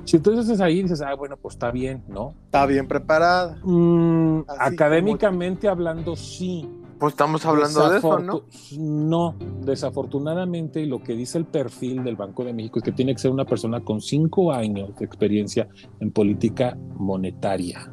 si 0.04 0.16
entonces 0.16 0.48
es 0.48 0.60
ahí 0.60 0.82
dices, 0.82 1.02
ah, 1.02 1.14
bueno, 1.14 1.36
pues 1.36 1.54
está 1.54 1.70
bien, 1.70 2.02
¿no? 2.08 2.34
Está 2.46 2.64
bien 2.66 2.88
preparada. 2.88 3.58
Mm, 3.62 4.40
académicamente 4.58 5.68
hablando, 5.68 6.16
sí. 6.16 6.68
Pues 7.02 7.14
estamos 7.14 7.44
hablando 7.46 7.90
de 7.90 7.98
eso, 7.98 8.20
¿no? 8.20 8.44
No, 8.78 9.34
desafortunadamente 9.64 10.86
lo 10.86 11.02
que 11.02 11.16
dice 11.16 11.36
el 11.36 11.46
perfil 11.46 12.04
del 12.04 12.14
Banco 12.14 12.44
de 12.44 12.52
México 12.52 12.78
es 12.78 12.84
que 12.84 12.92
tiene 12.92 13.12
que 13.12 13.18
ser 13.18 13.32
una 13.32 13.44
persona 13.44 13.80
con 13.80 14.00
cinco 14.00 14.52
años 14.52 14.94
de 14.94 15.04
experiencia 15.04 15.66
en 15.98 16.12
política 16.12 16.78
monetaria. 16.94 17.92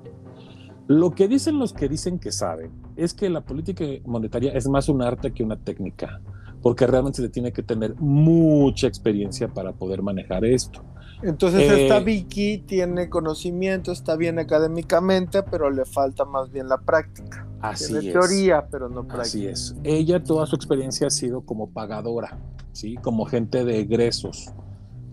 Lo 0.86 1.10
que 1.10 1.28
dicen 1.28 1.58
los 1.58 1.74
que 1.74 1.89
dicen 1.89 2.19
que 2.19 2.32
saben 2.32 2.72
es 2.95 3.15
que 3.15 3.32
la 3.32 3.41
política 3.41 3.84
monetaria 4.06 4.52
es 4.52 4.69
más 4.69 4.89
un 4.89 5.02
arte 5.02 5.34
que 5.34 5.43
una 5.43 5.58
técnica, 5.58 6.22
porque 6.62 6.86
realmente 6.86 7.24
se 7.24 7.30
tiene 7.30 7.52
que 7.52 7.63
tener 7.63 7.95
mucha 7.95 8.86
experiencia 8.86 9.48
para 9.48 9.74
poder 9.74 10.04
manejar 10.04 10.45
esto. 10.45 10.84
Entonces 11.22 11.70
esta 11.70 11.98
eh, 11.98 12.04
Vicky 12.04 12.60
tiene 12.60 13.10
conocimiento, 13.10 13.92
está 13.92 14.16
bien 14.16 14.40
académicamente, 14.40 15.44
pero 15.44 15.70
le 15.70 15.86
falta 15.86 16.24
más 16.26 16.50
bien 16.52 16.70
la 16.70 16.78
práctica. 16.78 17.46
Así 17.62 17.94
tiene 17.94 18.12
teoría, 18.12 18.68
pero 18.72 18.88
no 18.88 19.06
práctica. 19.06 19.24
Así 19.24 19.48
es. 19.48 19.76
Ella 19.84 20.24
toda 20.24 20.46
su 20.46 20.56
experiencia 20.56 21.08
ha 21.08 21.10
sido 21.10 21.42
como 21.42 21.72
pagadora, 21.72 22.38
¿sí? 22.72 22.96
Como 22.96 23.26
gente 23.26 23.66
de 23.66 23.80
egresos. 23.80 24.54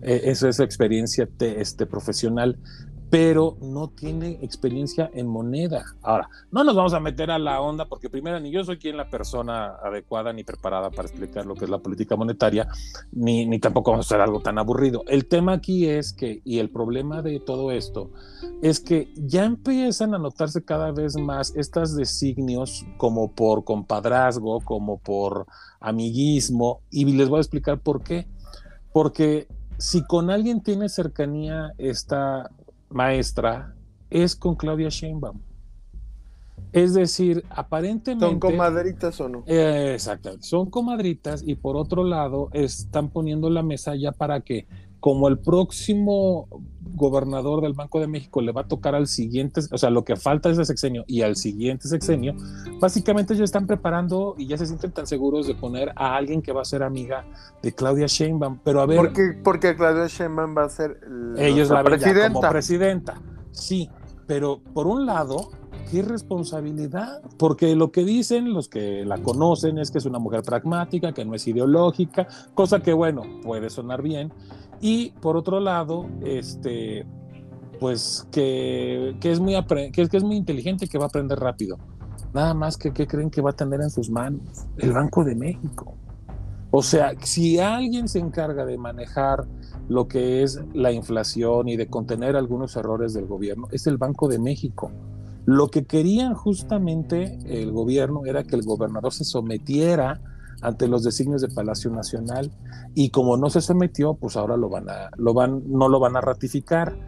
E, 0.00 0.30
esa 0.30 0.48
es 0.48 0.60
experiencia 0.60 1.28
este, 1.40 1.86
profesional 1.86 2.58
pero 3.16 3.56
no 3.62 3.88
tiene 3.88 4.32
experiencia 4.42 5.10
en 5.14 5.26
moneda. 5.26 5.86
Ahora, 6.02 6.28
no 6.50 6.62
nos 6.64 6.76
vamos 6.76 6.92
a 6.92 7.00
meter 7.00 7.30
a 7.30 7.38
la 7.38 7.62
onda 7.62 7.86
porque 7.86 8.10
primero 8.10 8.38
ni 8.40 8.50
yo 8.50 8.62
soy 8.62 8.76
quien 8.76 8.98
la 8.98 9.08
persona 9.08 9.68
adecuada 9.82 10.34
ni 10.34 10.44
preparada 10.44 10.90
para 10.90 11.08
explicar 11.08 11.46
lo 11.46 11.54
que 11.54 11.64
es 11.64 11.70
la 11.70 11.78
política 11.78 12.14
monetaria, 12.14 12.68
ni, 13.12 13.58
tampoco 13.58 13.92
vamos 13.92 14.04
a 14.04 14.08
hacer 14.08 14.20
algo 14.20 14.40
tan 14.40 14.58
aburrido. 14.58 15.02
El 15.08 15.28
tema 15.28 15.54
aquí 15.54 15.88
es 15.88 16.12
que, 16.12 16.42
y 16.44 16.58
el 16.58 16.68
problema 16.68 17.22
de 17.22 17.40
todo 17.40 17.72
esto, 17.72 18.10
es 18.60 18.80
que 18.80 19.10
ya 19.16 19.46
empiezan 19.46 20.14
a 20.14 20.18
notarse 20.18 20.62
cada 20.62 20.92
vez 20.92 21.16
más 21.16 21.56
estas 21.56 21.96
designios 21.96 22.84
como 22.98 23.32
por 23.32 23.64
compadrazgo, 23.64 24.60
como 24.60 24.98
por 24.98 25.46
amiguismo, 25.80 26.82
y 26.90 27.06
les 27.06 27.30
voy 27.30 27.38
a 27.38 27.40
explicar 27.40 27.80
por 27.80 28.02
qué. 28.02 28.26
Porque 28.92 29.48
si 29.78 30.04
con 30.04 30.28
alguien 30.28 30.62
tiene 30.62 30.90
cercanía 30.90 31.72
esta 31.78 32.50
maestra 32.90 33.74
es 34.10 34.36
con 34.36 34.54
Claudia 34.54 34.88
Sheinbaum. 34.88 35.40
Es 36.72 36.94
decir, 36.94 37.44
aparentemente... 37.48 38.26
¿Son 38.26 38.40
comadritas 38.40 39.20
o 39.20 39.28
no? 39.28 39.44
Eh, 39.46 39.92
exactamente, 39.94 40.46
son 40.46 40.68
comadritas 40.68 41.42
y 41.46 41.54
por 41.54 41.76
otro 41.76 42.04
lado 42.04 42.50
están 42.52 43.08
poniendo 43.08 43.48
la 43.50 43.62
mesa 43.62 43.94
ya 43.94 44.12
para 44.12 44.40
que, 44.40 44.66
como 45.00 45.28
el 45.28 45.38
próximo 45.38 46.48
gobernador 46.96 47.60
del 47.60 47.74
Banco 47.74 48.00
de 48.00 48.06
México 48.06 48.40
le 48.40 48.52
va 48.52 48.62
a 48.62 48.68
tocar 48.68 48.94
al 48.94 49.06
siguiente, 49.06 49.60
o 49.70 49.78
sea, 49.78 49.90
lo 49.90 50.04
que 50.04 50.16
falta 50.16 50.48
es 50.50 50.58
el 50.58 50.64
sexenio 50.64 51.04
y 51.06 51.22
al 51.22 51.36
siguiente 51.36 51.88
sexenio, 51.88 52.34
básicamente 52.80 53.34
ellos 53.34 53.44
están 53.44 53.66
preparando 53.66 54.34
y 54.38 54.46
ya 54.46 54.56
se 54.56 54.66
sienten 54.66 54.92
tan 54.92 55.06
seguros 55.06 55.46
de 55.46 55.54
poner 55.54 55.92
a 55.96 56.16
alguien 56.16 56.40
que 56.42 56.52
va 56.52 56.62
a 56.62 56.64
ser 56.64 56.82
amiga 56.82 57.26
de 57.62 57.72
Claudia 57.72 58.06
Sheinbaum. 58.06 58.60
Pero 58.64 58.80
a 58.80 58.86
ver. 58.86 58.96
Porque, 58.96 59.38
porque 59.44 59.76
Claudia 59.76 60.06
Sheinbaum 60.06 60.56
va 60.56 60.64
a 60.64 60.68
ser 60.68 61.00
ellos 61.36 61.68
la 61.70 61.84
presidenta. 61.84 62.32
como 62.32 62.48
presidenta. 62.48 63.20
Sí, 63.52 63.90
pero 64.26 64.60
por 64.72 64.86
un 64.86 65.06
lado, 65.06 65.50
qué 65.90 66.02
responsabilidad, 66.02 67.22
porque 67.38 67.76
lo 67.76 67.92
que 67.92 68.04
dicen 68.04 68.52
los 68.52 68.68
que 68.68 69.04
la 69.04 69.18
conocen 69.18 69.78
es 69.78 69.90
que 69.90 69.98
es 69.98 70.04
una 70.04 70.18
mujer 70.18 70.42
pragmática, 70.42 71.12
que 71.12 71.24
no 71.24 71.34
es 71.34 71.46
ideológica, 71.46 72.26
cosa 72.54 72.80
que 72.80 72.92
bueno, 72.92 73.22
puede 73.42 73.70
sonar 73.70 74.02
bien, 74.02 74.32
y 74.80 75.10
por 75.20 75.36
otro 75.36 75.60
lado, 75.60 76.06
este, 76.24 77.06
pues 77.80 78.26
que, 78.30 79.16
es 79.22 79.40
muy 79.40 79.54
que, 79.92 80.08
que 80.08 80.16
es 80.16 80.24
muy 80.24 80.36
inteligente, 80.36 80.86
que 80.86 80.98
va 80.98 81.04
a 81.04 81.08
aprender 81.08 81.38
rápido. 81.38 81.78
Nada 82.34 82.54
más 82.54 82.76
que 82.76 82.92
¿qué 82.92 83.06
creen 83.06 83.30
que 83.30 83.40
va 83.40 83.50
a 83.50 83.56
tener 83.56 83.80
en 83.80 83.90
sus 83.90 84.10
manos 84.10 84.66
el 84.78 84.92
Banco 84.92 85.24
de 85.24 85.34
México. 85.34 85.94
O 86.70 86.82
sea, 86.82 87.14
si 87.22 87.58
alguien 87.58 88.08
se 88.08 88.18
encarga 88.18 88.66
de 88.66 88.76
manejar 88.76 89.46
lo 89.88 90.08
que 90.08 90.42
es 90.42 90.60
la 90.74 90.92
inflación 90.92 91.68
y 91.68 91.76
de 91.76 91.86
contener 91.86 92.36
algunos 92.36 92.76
errores 92.76 93.14
del 93.14 93.26
gobierno, 93.26 93.68
es 93.70 93.86
el 93.86 93.96
Banco 93.96 94.28
de 94.28 94.38
México. 94.38 94.90
Lo 95.46 95.68
que 95.68 95.84
querían 95.84 96.34
justamente 96.34 97.38
el 97.46 97.70
gobierno 97.70 98.26
era 98.26 98.42
que 98.42 98.56
el 98.56 98.62
gobernador 98.62 99.12
se 99.12 99.24
sometiera 99.24 100.20
ante 100.66 100.88
los 100.88 101.04
designios 101.04 101.42
de 101.42 101.48
Palacio 101.48 101.92
Nacional 101.92 102.50
y 102.92 103.10
como 103.10 103.36
no 103.36 103.50
se 103.50 103.60
sometió, 103.60 104.14
pues 104.14 104.36
ahora 104.36 104.56
lo 104.56 104.68
van 104.68 104.90
a, 104.90 105.10
lo 105.16 105.32
van, 105.32 105.62
no 105.68 105.88
lo 105.88 106.00
van 106.00 106.16
a 106.16 106.20
ratificar. 106.20 106.98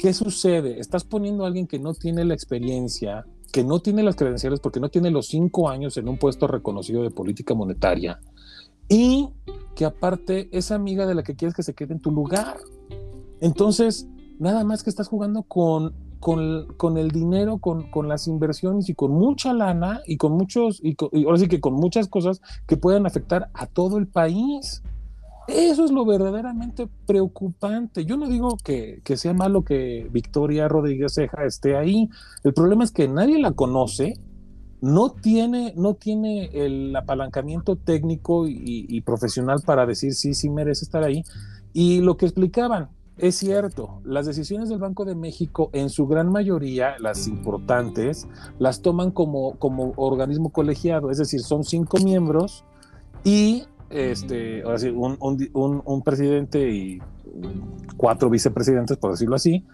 ¿Qué 0.00 0.12
sucede? 0.12 0.80
Estás 0.80 1.04
poniendo 1.04 1.44
a 1.44 1.46
alguien 1.46 1.68
que 1.68 1.78
no 1.78 1.94
tiene 1.94 2.24
la 2.24 2.34
experiencia, 2.34 3.24
que 3.52 3.62
no 3.62 3.78
tiene 3.78 4.02
las 4.02 4.16
credenciales 4.16 4.58
porque 4.58 4.80
no 4.80 4.88
tiene 4.88 5.12
los 5.12 5.28
cinco 5.28 5.68
años 5.68 5.96
en 5.96 6.08
un 6.08 6.18
puesto 6.18 6.48
reconocido 6.48 7.04
de 7.04 7.10
política 7.10 7.54
monetaria 7.54 8.18
y 8.88 9.28
que 9.76 9.84
aparte 9.84 10.48
es 10.50 10.72
amiga 10.72 11.06
de 11.06 11.14
la 11.14 11.22
que 11.22 11.36
quieres 11.36 11.54
que 11.54 11.62
se 11.62 11.74
quede 11.74 11.92
en 11.94 12.00
tu 12.00 12.10
lugar. 12.10 12.56
Entonces, 13.40 14.08
nada 14.40 14.64
más 14.64 14.82
que 14.82 14.90
estás 14.90 15.06
jugando 15.06 15.44
con 15.44 15.94
con, 16.20 16.98
el 16.98 17.10
dinero, 17.10 17.58
con, 17.58 18.08
las 18.08 18.26
inversiones 18.26 18.88
y 18.88 18.94
con 18.94 19.12
mucha 19.12 19.52
lana 19.52 20.00
y 20.06 20.16
con 20.16 20.32
muchos, 20.32 20.80
y, 20.82 20.96
ahora 21.24 21.38
sí 21.38 21.48
que 21.48 21.60
con 21.60 21.74
muchas 21.74 22.08
cosas 22.08 22.40
que 22.66 22.76
puedan 22.76 23.06
afectar 23.06 23.50
a 23.54 23.66
todo 23.66 23.98
el 23.98 24.06
país. 24.06 24.82
Eso 25.46 25.86
es 25.86 25.90
lo 25.90 26.04
verdaderamente 26.04 26.88
preocupante. 27.06 28.04
Yo 28.04 28.18
no 28.18 28.28
digo 28.28 28.58
que, 28.62 29.00
sea 29.16 29.32
malo 29.32 29.62
que 29.64 30.06
Victoria 30.12 30.68
Rodríguez 30.68 31.14
Ceja 31.14 31.44
esté 31.46 31.74
ahí. 31.74 32.10
El 32.44 32.52
problema 32.52 32.84
es 32.84 32.90
que 32.90 33.08
nadie 33.08 33.38
la 33.38 33.52
conoce, 33.52 34.14
no 34.82 35.10
tiene, 35.10 35.72
no 35.74 35.94
tiene 35.94 36.50
el 36.52 36.94
apalancamiento 36.94 37.76
técnico 37.76 38.46
y, 38.46 38.58
y 38.62 39.00
profesional 39.00 39.60
para 39.64 39.86
decir 39.86 40.12
sí, 40.12 40.34
sí 40.34 40.50
merece 40.50 40.84
estar 40.84 41.02
ahí. 41.02 41.24
Y 41.72 42.00
lo 42.00 42.18
que 42.18 42.26
explicaban, 42.26 42.90
es 43.18 43.36
cierto, 43.36 44.00
las 44.04 44.26
decisiones 44.26 44.68
del 44.68 44.78
Banco 44.78 45.04
de 45.04 45.14
México, 45.14 45.70
en 45.72 45.90
su 45.90 46.06
gran 46.06 46.30
mayoría, 46.30 46.96
las 46.98 47.26
importantes, 47.26 48.26
las 48.58 48.80
toman 48.80 49.10
como, 49.10 49.58
como 49.58 49.92
organismo 49.96 50.50
colegiado, 50.50 51.10
es 51.10 51.18
decir, 51.18 51.40
son 51.40 51.64
cinco 51.64 51.98
miembros 51.98 52.64
y 53.24 53.64
este, 53.90 54.62
un, 54.92 55.16
un, 55.20 55.82
un 55.84 56.02
presidente 56.02 56.70
y 56.70 57.00
cuatro 57.96 58.30
vicepresidentes, 58.30 58.96
por 58.96 59.12
decirlo 59.12 59.36
así, 59.36 59.64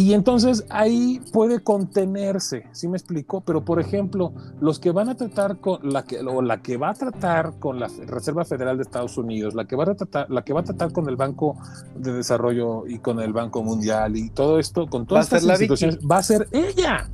y 0.00 0.14
entonces 0.14 0.64
ahí 0.70 1.20
puede 1.30 1.62
contenerse, 1.62 2.64
¿sí 2.72 2.88
me 2.88 2.96
explico? 2.96 3.42
Pero 3.42 3.66
por 3.66 3.78
ejemplo, 3.78 4.32
los 4.58 4.78
que 4.78 4.92
van 4.92 5.10
a 5.10 5.14
tratar 5.14 5.58
con 5.58 5.78
la 5.92 6.04
que 6.04 6.20
o 6.20 6.40
la 6.40 6.62
que 6.62 6.78
va 6.78 6.88
a 6.88 6.94
tratar 6.94 7.58
con 7.58 7.78
la 7.78 7.86
Reserva 8.06 8.46
Federal 8.46 8.78
de 8.78 8.84
Estados 8.84 9.18
Unidos, 9.18 9.54
la 9.54 9.66
que 9.66 9.76
va 9.76 9.84
a 9.84 9.94
tratar, 9.94 10.30
la 10.30 10.40
que 10.40 10.54
va 10.54 10.60
a 10.60 10.64
tratar 10.64 10.92
con 10.92 11.06
el 11.06 11.16
Banco 11.16 11.54
de 11.94 12.14
Desarrollo 12.14 12.86
y 12.86 12.98
con 13.00 13.20
el 13.20 13.34
Banco 13.34 13.62
Mundial 13.62 14.16
y 14.16 14.30
todo 14.30 14.58
esto, 14.58 14.86
con 14.86 15.04
todas 15.06 15.26
estas 15.26 15.44
instituciones, 15.44 15.98
va 15.98 16.16
a 16.16 16.22
ser 16.22 16.48
ella. 16.50 17.10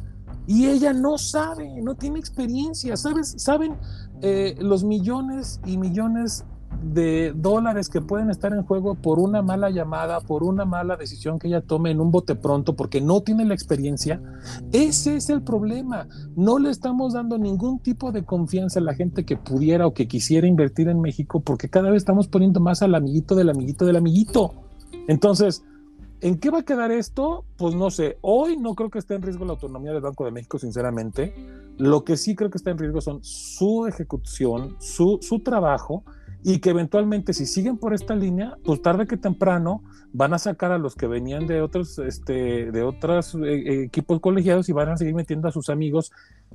Y 0.46 0.66
ella 0.66 0.92
no 0.92 1.18
sabe, 1.18 1.68
no 1.82 1.96
tiene 1.96 2.20
experiencia, 2.20 2.96
¿sabes? 2.96 3.34
Saben 3.36 3.74
eh, 4.22 4.54
los 4.60 4.84
millones 4.84 5.60
y 5.66 5.76
millones 5.76 6.44
de 6.82 7.32
dólares 7.34 7.88
que 7.88 8.00
pueden 8.00 8.30
estar 8.30 8.52
en 8.52 8.62
juego 8.62 8.94
por 8.94 9.18
una 9.18 9.42
mala 9.42 9.70
llamada, 9.70 10.20
por 10.20 10.42
una 10.42 10.64
mala 10.64 10.96
decisión 10.96 11.38
que 11.38 11.48
ella 11.48 11.60
tome 11.60 11.90
en 11.90 12.00
un 12.00 12.10
bote 12.10 12.34
pronto 12.34 12.76
porque 12.76 13.00
no 13.00 13.20
tiene 13.22 13.44
la 13.44 13.54
experiencia, 13.54 14.20
ese 14.72 15.16
es 15.16 15.30
el 15.30 15.42
problema. 15.42 16.08
No 16.36 16.58
le 16.58 16.70
estamos 16.70 17.12
dando 17.12 17.38
ningún 17.38 17.78
tipo 17.78 18.12
de 18.12 18.24
confianza 18.24 18.80
a 18.80 18.82
la 18.82 18.94
gente 18.94 19.24
que 19.24 19.36
pudiera 19.36 19.86
o 19.86 19.94
que 19.94 20.08
quisiera 20.08 20.46
invertir 20.46 20.88
en 20.88 21.00
México 21.00 21.40
porque 21.40 21.68
cada 21.68 21.90
vez 21.90 21.98
estamos 21.98 22.28
poniendo 22.28 22.60
más 22.60 22.82
al 22.82 22.94
amiguito 22.94 23.34
del 23.34 23.50
amiguito 23.50 23.84
del 23.84 23.96
amiguito. 23.96 24.52
Entonces, 25.08 25.62
¿En 26.22 26.38
qué 26.38 26.48
va 26.50 26.60
a 26.60 26.62
quedar 26.62 26.90
esto? 26.92 27.44
Pues 27.58 27.74
no 27.74 27.90
sé. 27.90 28.16
Hoy 28.22 28.56
no 28.56 28.74
creo 28.74 28.88
que 28.88 28.98
esté 28.98 29.14
en 29.14 29.22
riesgo 29.22 29.44
la 29.44 29.52
autonomía 29.52 29.92
del 29.92 30.00
Banco 30.00 30.24
de 30.24 30.30
México, 30.30 30.58
sinceramente. 30.58 31.34
Lo 31.76 32.04
que 32.04 32.16
sí 32.16 32.34
creo 32.34 32.48
que 32.48 32.56
está 32.56 32.70
en 32.70 32.78
riesgo 32.78 33.02
son 33.02 33.22
su 33.22 33.86
ejecución, 33.86 34.76
su, 34.78 35.18
su 35.20 35.40
trabajo 35.40 36.04
y 36.48 36.60
que 36.60 36.70
eventualmente 36.70 37.32
si 37.32 37.44
siguen 37.44 37.76
por 37.76 37.92
esta 37.92 38.14
línea, 38.14 38.56
pues 38.64 38.80
tarde 38.80 39.08
que 39.08 39.16
temprano 39.16 39.82
van 40.12 40.32
a 40.32 40.38
sacar 40.38 40.70
a 40.70 40.78
los 40.78 40.94
que 40.94 41.08
venían 41.08 41.48
de 41.48 41.60
otros, 41.60 41.98
este, 41.98 42.70
de 42.70 42.84
otros 42.84 43.34
eh, 43.34 43.38
eh, 43.40 43.82
equipos 43.82 44.20
colegiados 44.20 44.68
y 44.68 44.72
van 44.72 44.90
a 44.90 44.96
seguir 44.96 45.16
metiendo 45.16 45.48
a 45.48 45.50
sus 45.50 45.70
amigos 45.70 46.12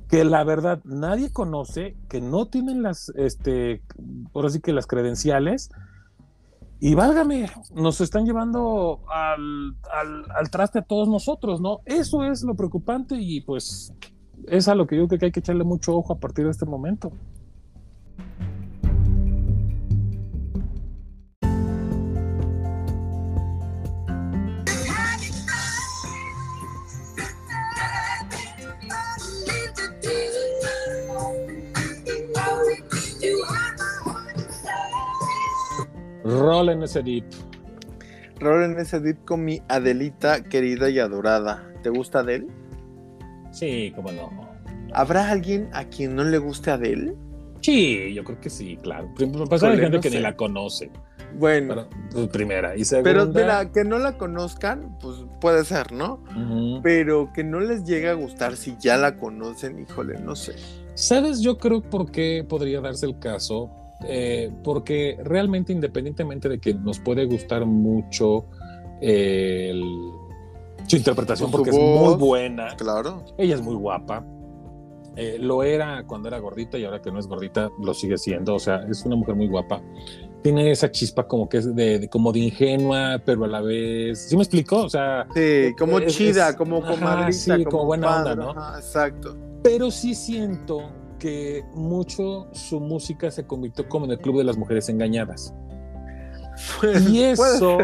que 0.08 0.24
la 0.24 0.44
verdad 0.44 0.80
nadie 0.84 1.30
conoce, 1.30 1.94
que 2.08 2.22
no 2.22 2.46
tienen 2.46 2.82
las, 2.82 3.12
este, 3.16 3.82
por 4.32 4.46
así 4.46 4.60
que 4.60 4.72
las 4.72 4.86
credenciales. 4.86 5.68
Y 6.80 6.94
válgame, 6.94 7.50
nos 7.74 8.00
están 8.00 8.24
llevando 8.24 9.00
al, 9.10 9.76
al, 9.92 10.24
al 10.34 10.50
traste 10.50 10.78
a 10.78 10.82
todos 10.82 11.06
nosotros, 11.06 11.60
¿no? 11.60 11.80
Eso 11.84 12.24
es 12.24 12.42
lo 12.44 12.54
preocupante 12.54 13.16
y 13.20 13.42
pues 13.42 13.92
es 14.48 14.68
a 14.68 14.74
lo 14.74 14.86
que 14.86 14.96
yo 14.96 15.06
creo 15.06 15.18
que 15.18 15.26
hay 15.26 15.32
que 15.32 15.40
echarle 15.40 15.64
mucho 15.64 15.94
ojo 15.94 16.14
a 16.14 16.18
partir 16.18 16.46
de 16.46 16.52
este 16.52 16.64
momento. 16.64 17.12
Roll 36.42 36.68
en 36.70 36.82
ese 36.82 37.02
dip. 37.02 37.24
Roll 38.40 38.64
en 38.64 38.78
ese 38.78 39.00
dip 39.00 39.24
con 39.24 39.44
mi 39.44 39.62
Adelita 39.68 40.42
querida 40.42 40.90
y 40.90 40.98
adorada. 40.98 41.72
¿Te 41.82 41.90
gusta 41.90 42.20
Adele? 42.20 42.46
Sí, 43.52 43.92
cómo 43.94 44.10
no. 44.12 44.30
¿Habrá 44.92 45.30
alguien 45.30 45.68
a 45.72 45.84
quien 45.84 46.16
no 46.16 46.24
le 46.24 46.38
guste 46.38 46.70
Adele? 46.70 47.14
Sí, 47.60 48.12
yo 48.12 48.24
creo 48.24 48.40
que 48.40 48.50
sí, 48.50 48.76
claro. 48.82 49.08
Pasa 49.48 49.68
hay 49.68 49.78
gente 49.78 50.00
que 50.00 50.10
ni 50.10 50.18
la 50.18 50.36
conoce. 50.36 50.90
Bueno. 51.38 51.88
Pues, 52.10 52.26
primera. 52.28 52.76
Y 52.76 52.84
segunda. 52.84 53.10
Pero 53.10 53.26
mira, 53.26 53.70
que 53.70 53.84
no 53.84 53.98
la 53.98 54.18
conozcan, 54.18 54.98
pues 55.00 55.24
puede 55.40 55.64
ser, 55.64 55.92
¿no? 55.92 56.22
Pero 56.82 57.32
que 57.32 57.44
no 57.44 57.60
les 57.60 57.84
llegue 57.84 58.08
a 58.08 58.14
gustar 58.14 58.56
si 58.56 58.76
ya 58.80 58.96
la 58.96 59.16
conocen, 59.16 59.78
híjole, 59.78 60.18
no 60.18 60.34
sé. 60.34 60.54
¿Sabes? 60.94 61.40
Yo 61.40 61.56
creo 61.56 61.80
por 61.80 62.10
qué 62.10 62.44
podría 62.46 62.80
darse 62.80 63.06
el 63.06 63.18
caso. 63.18 63.70
Eh, 64.06 64.50
porque 64.62 65.18
realmente, 65.22 65.72
independientemente 65.72 66.48
de 66.48 66.58
que 66.58 66.74
nos 66.74 66.98
puede 66.98 67.24
gustar 67.24 67.66
mucho 67.66 68.46
eh, 69.00 69.72
su 70.86 70.96
interpretación, 70.96 71.50
porque 71.50 71.70
es 71.70 71.78
muy 71.78 72.14
buena. 72.14 72.76
Claro. 72.76 73.24
Ella 73.38 73.54
es 73.54 73.62
muy 73.62 73.74
guapa. 73.74 74.24
Eh, 75.14 75.36
lo 75.38 75.62
era 75.62 76.04
cuando 76.06 76.28
era 76.28 76.38
gordita 76.38 76.78
y 76.78 76.84
ahora 76.84 77.02
que 77.02 77.12
no 77.12 77.18
es 77.18 77.26
gordita 77.26 77.70
lo 77.80 77.94
sigue 77.94 78.18
siendo. 78.18 78.54
O 78.54 78.58
sea, 78.58 78.86
es 78.88 79.04
una 79.04 79.16
mujer 79.16 79.34
muy 79.34 79.48
guapa 79.48 79.82
tiene 80.42 80.72
esa 80.72 80.90
chispa 80.90 81.26
como 81.26 81.48
que 81.48 81.58
es 81.58 81.74
de, 81.74 82.08
como 82.10 82.32
de 82.32 82.40
ingenua, 82.40 83.20
pero 83.24 83.44
a 83.44 83.48
la 83.48 83.60
vez, 83.60 84.28
¿sí 84.28 84.36
me 84.36 84.42
explico? 84.42 84.82
O 84.82 84.90
sea, 84.90 85.26
sí, 85.34 85.72
como 85.78 86.00
chida, 86.00 86.56
como 86.56 86.82
comadrita, 86.82 87.56
sí, 87.56 87.64
como, 87.64 87.86
buena 87.86 88.18
onda, 88.18 88.34
¿no? 88.34 88.50
exacto. 88.76 89.36
Pero 89.62 89.90
sí 89.90 90.14
siento 90.14 90.90
que 91.22 91.64
mucho 91.72 92.48
su 92.50 92.80
música 92.80 93.30
se 93.30 93.46
convirtió 93.46 93.88
como 93.88 94.06
en 94.06 94.10
el 94.10 94.18
club 94.18 94.38
de 94.38 94.44
las 94.44 94.56
mujeres 94.56 94.88
engañadas. 94.88 95.54
y 97.08 97.22
eso, 97.22 97.78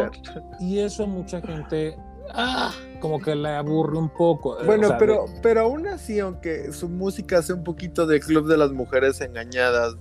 y 0.59 0.81
eso 0.81 1.05
a 1.05 1.07
mucha 1.07 1.41
gente, 1.41 1.97
ah, 2.31 2.75
como 2.99 3.21
que 3.21 3.37
le 3.37 3.51
aburre 3.51 3.97
un 3.97 4.09
poco. 4.09 4.61
Eh, 4.61 4.67
bueno, 4.67 4.97
pero, 4.99 5.27
pero 5.41 5.61
aún 5.61 5.87
así, 5.87 6.19
aunque 6.19 6.73
su 6.73 6.89
música 6.89 7.41
sea 7.41 7.55
un 7.55 7.63
poquito 7.63 8.09
de 8.09 8.19
club 8.19 8.49
de 8.49 8.57
las 8.57 8.73
mujeres 8.73 9.21
engañadas, 9.21 9.95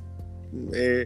eh, 0.73 1.06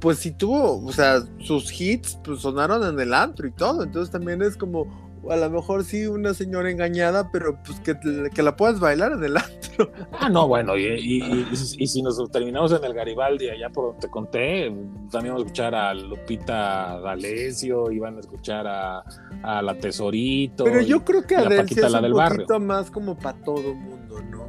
pues 0.00 0.20
si 0.20 0.30
tuvo, 0.30 0.82
o 0.82 0.92
sea, 0.92 1.22
sus 1.38 1.70
hits 1.78 2.18
pues 2.24 2.40
sonaron 2.40 2.82
en 2.82 2.98
el 2.98 3.12
antro 3.12 3.46
y 3.46 3.52
todo, 3.52 3.82
entonces 3.82 4.10
también 4.10 4.40
es 4.40 4.56
como, 4.56 4.86
a 5.30 5.36
lo 5.36 5.50
mejor 5.50 5.84
sí 5.84 6.06
una 6.06 6.34
señora 6.34 6.70
engañada, 6.70 7.30
pero 7.30 7.58
pues 7.62 7.80
que, 7.80 7.94
que 8.34 8.42
la 8.42 8.56
puedas 8.56 8.80
bailar 8.80 9.12
en 9.12 9.24
el 9.24 9.36
antro. 9.36 9.90
Ah, 10.12 10.28
no, 10.28 10.48
bueno, 10.48 10.76
y, 10.76 11.44
y, 11.48 11.86
si 11.86 12.02
nos 12.02 12.18
terminamos 12.30 12.72
en 12.72 12.84
el 12.84 12.94
Garibaldi, 12.94 13.48
allá 13.48 13.70
por 13.70 13.86
donde 13.86 14.00
te 14.00 14.10
conté, 14.10 14.64
también 15.10 15.34
vamos 15.34 15.42
a 15.42 15.44
escuchar 15.44 15.74
a 15.74 15.94
Lupita 15.94 17.00
D'Alessio, 17.00 17.90
iban 17.90 18.16
a 18.16 18.20
escuchar 18.20 18.66
a, 18.66 19.04
a 19.42 19.62
La 19.62 19.78
Tesorito. 19.78 20.64
Pero 20.64 20.80
yo 20.80 21.04
creo 21.04 21.22
que 21.22 21.36
a 21.36 21.44
Delcia 21.44 21.86
es 21.86 21.94
un 21.94 22.12
poquito 22.12 22.60
más 22.60 22.90
como 22.90 23.16
para 23.16 23.38
todo 23.42 23.74
mundo, 23.74 24.20
¿no? 24.22 24.48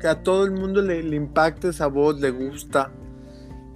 Que 0.00 0.06
a 0.06 0.22
todo 0.22 0.44
el 0.44 0.52
mundo 0.52 0.80
le, 0.80 1.02
le 1.02 1.16
impacta 1.16 1.68
esa 1.68 1.88
voz, 1.88 2.20
le 2.20 2.30
gusta. 2.30 2.92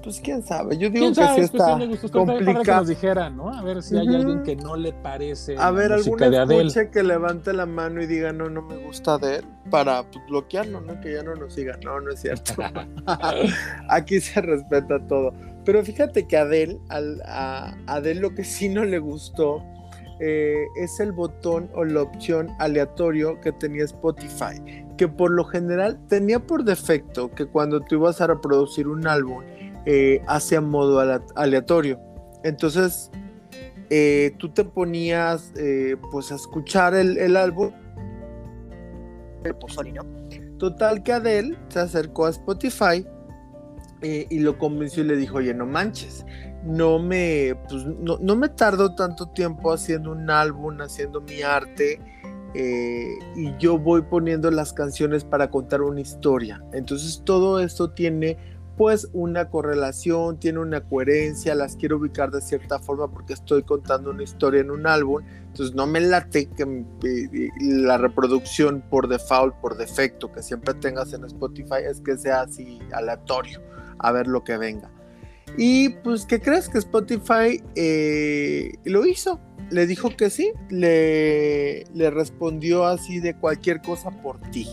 Pues 0.03 0.21
quién 0.21 0.43
sabe, 0.43 0.77
yo 0.77 0.91
digo 0.91 1.09
que 1.09 1.15
sí 1.15 1.41
está 1.43 1.79
complicado. 2.11 2.63
Que 2.63 2.73
nos 2.73 2.89
dijeran, 2.89 3.37
¿no? 3.37 3.49
A 3.49 3.63
ver 3.63 3.83
si 3.83 3.97
hay 3.97 4.09
alguien 4.09 4.43
que 4.43 4.57
no 4.57 4.77
le 4.77 4.93
parece. 4.93 5.57
A 5.57 5.71
ver, 5.71 5.93
algún 5.93 6.23
escuche 6.23 6.91
que 6.91 7.03
levante 7.03 7.53
la 7.53 7.67
mano 7.67 8.03
y 8.03 8.07
diga, 8.07 8.33
no, 8.33 8.51
no 8.51 8.63
me 8.63 8.77
gusta 8.79 9.19
de 9.19 9.37
él, 9.37 9.45
para 9.71 10.03
pues, 10.03 10.25
bloquearlo, 10.27 10.81
¿no? 10.81 11.01
Que 11.01 11.15
ya 11.15 11.23
no 11.23 11.35
nos 11.35 11.55
siga. 11.55 11.79
No, 11.85 12.01
no 12.01 12.11
es 12.11 12.21
cierto. 12.21 12.55
Aquí 13.89 14.21
se 14.21 14.41
respeta 14.41 14.99
todo. 15.07 15.33
Pero 15.65 15.85
fíjate 15.85 16.27
que 16.27 16.37
Adel, 16.37 16.81
al, 16.89 17.23
a 17.25 17.77
Adel 17.87 18.19
lo 18.19 18.35
que 18.35 18.45
sí 18.45 18.69
no 18.69 18.85
le 18.85 18.99
gustó 18.99 19.63
eh, 20.25 20.69
es 20.77 21.01
el 21.01 21.11
botón 21.11 21.69
o 21.75 21.85
la 21.85 22.03
opción 22.03 22.51
aleatorio 22.61 23.41
que 23.41 23.51
tenía 23.51 23.85
Spotify, 23.85 24.85
que 24.97 25.09
por 25.09 25.33
lo 25.33 25.45
general 25.45 25.99
tenía 26.09 26.39
por 26.39 26.63
defecto 26.63 27.31
que 27.31 27.47
cuando 27.47 27.81
tú 27.81 27.97
ibas 27.97 28.21
a 28.21 28.29
reproducir 28.29 28.87
un 28.87 29.07
álbum, 29.07 29.43
eh, 29.85 30.23
hacia 30.29 30.61
modo 30.61 31.01
aleatorio. 31.35 31.99
Entonces, 32.45 33.11
eh, 33.91 34.33
tú 34.39 34.49
te 34.49 34.65
ponías 34.65 35.53
eh, 35.57 35.97
pues 36.13 36.31
a 36.31 36.37
escuchar 36.37 36.95
el, 36.95 37.37
álbum. 37.37 37.73
Total 40.59 41.03
que 41.03 41.13
Adele 41.13 41.59
se 41.69 41.81
acercó 41.81 42.27
a 42.27 42.31
Spotify 42.31 43.05
y 44.03 44.39
lo 44.39 44.57
convenció 44.57 45.03
y 45.03 45.07
le 45.07 45.17
dijo, 45.17 45.39
oye, 45.39 45.53
no 45.53 45.67
manches, 45.67 46.25
no 46.65 47.01
me, 47.01 47.57
pues, 47.69 47.85
no, 47.85 48.19
no, 48.21 48.37
me 48.37 48.49
tardo 48.49 48.95
tanto 48.95 49.27
tiempo 49.31 49.73
haciendo 49.73 50.13
un 50.13 50.31
álbum, 50.31 50.81
haciendo 50.81 51.21
mi 51.21 51.43
arte. 51.43 52.01
y 52.55 53.57
yo 53.59 53.79
voy 53.79 54.03
poniendo 54.03 54.49
las 54.51 54.73
canciones 54.73 55.25
para 55.25 55.51
contar 55.51 55.83
una 55.83 56.01
historia. 56.01 56.63
Entonces 56.73 57.23
todo 57.25 57.59
esto 57.59 57.91
tiene 57.91 58.37
pues 58.77 59.09
una 59.13 59.49
correlación, 59.51 60.39
tiene 60.39 60.59
una 60.59 60.81
coherencia, 60.81 61.55
las 61.55 61.77
quiero 61.77 61.99
ubicar 61.99 62.31
de 62.31 62.41
cierta 62.41 62.79
forma 62.79 63.09
porque 63.09 63.35
estoy 63.35 63.63
contando 63.63 64.11
una 64.11 64.23
historia 64.23 64.61
en 64.61 64.71
un 64.71 64.87
álbum, 64.87 65.23
entonces 65.47 65.75
no 65.75 65.87
me 65.87 66.01
late 66.01 66.47
que 66.47 66.87
la 67.61 67.99
reproducción 67.99 68.83
por 68.89 69.09
default, 69.09 69.55
por 69.57 69.77
defecto 69.77 70.33
que 70.33 70.43
siempre 70.43 70.75
tengas 70.75 71.13
en 71.13 71.25
Spotify 71.25 71.85
es 71.89 72.01
que 72.01 72.17
sea 72.17 72.43
así 72.43 72.81
aleatorio, 72.93 73.61
a 73.99 74.13
ver 74.13 74.27
lo 74.27 74.43
que 74.43 74.57
venga. 74.57 74.91
Y 75.59 75.91
pues, 75.91 76.25
¿qué 76.25 76.41
crees 76.41 76.69
que 76.69 76.79
Spotify 76.79 77.63
eh, 77.75 78.73
lo 78.85 79.05
hizo? 79.05 79.39
Le 79.71 79.87
dijo 79.87 80.17
que 80.17 80.31
sí, 80.31 80.53
le, 80.71 81.85
le 81.95 82.11
respondió 82.11 82.87
así 82.87 83.21
de 83.21 83.35
cualquier 83.35 83.83
cosa 83.83 84.11
por 84.11 84.41
ti. 84.51 84.67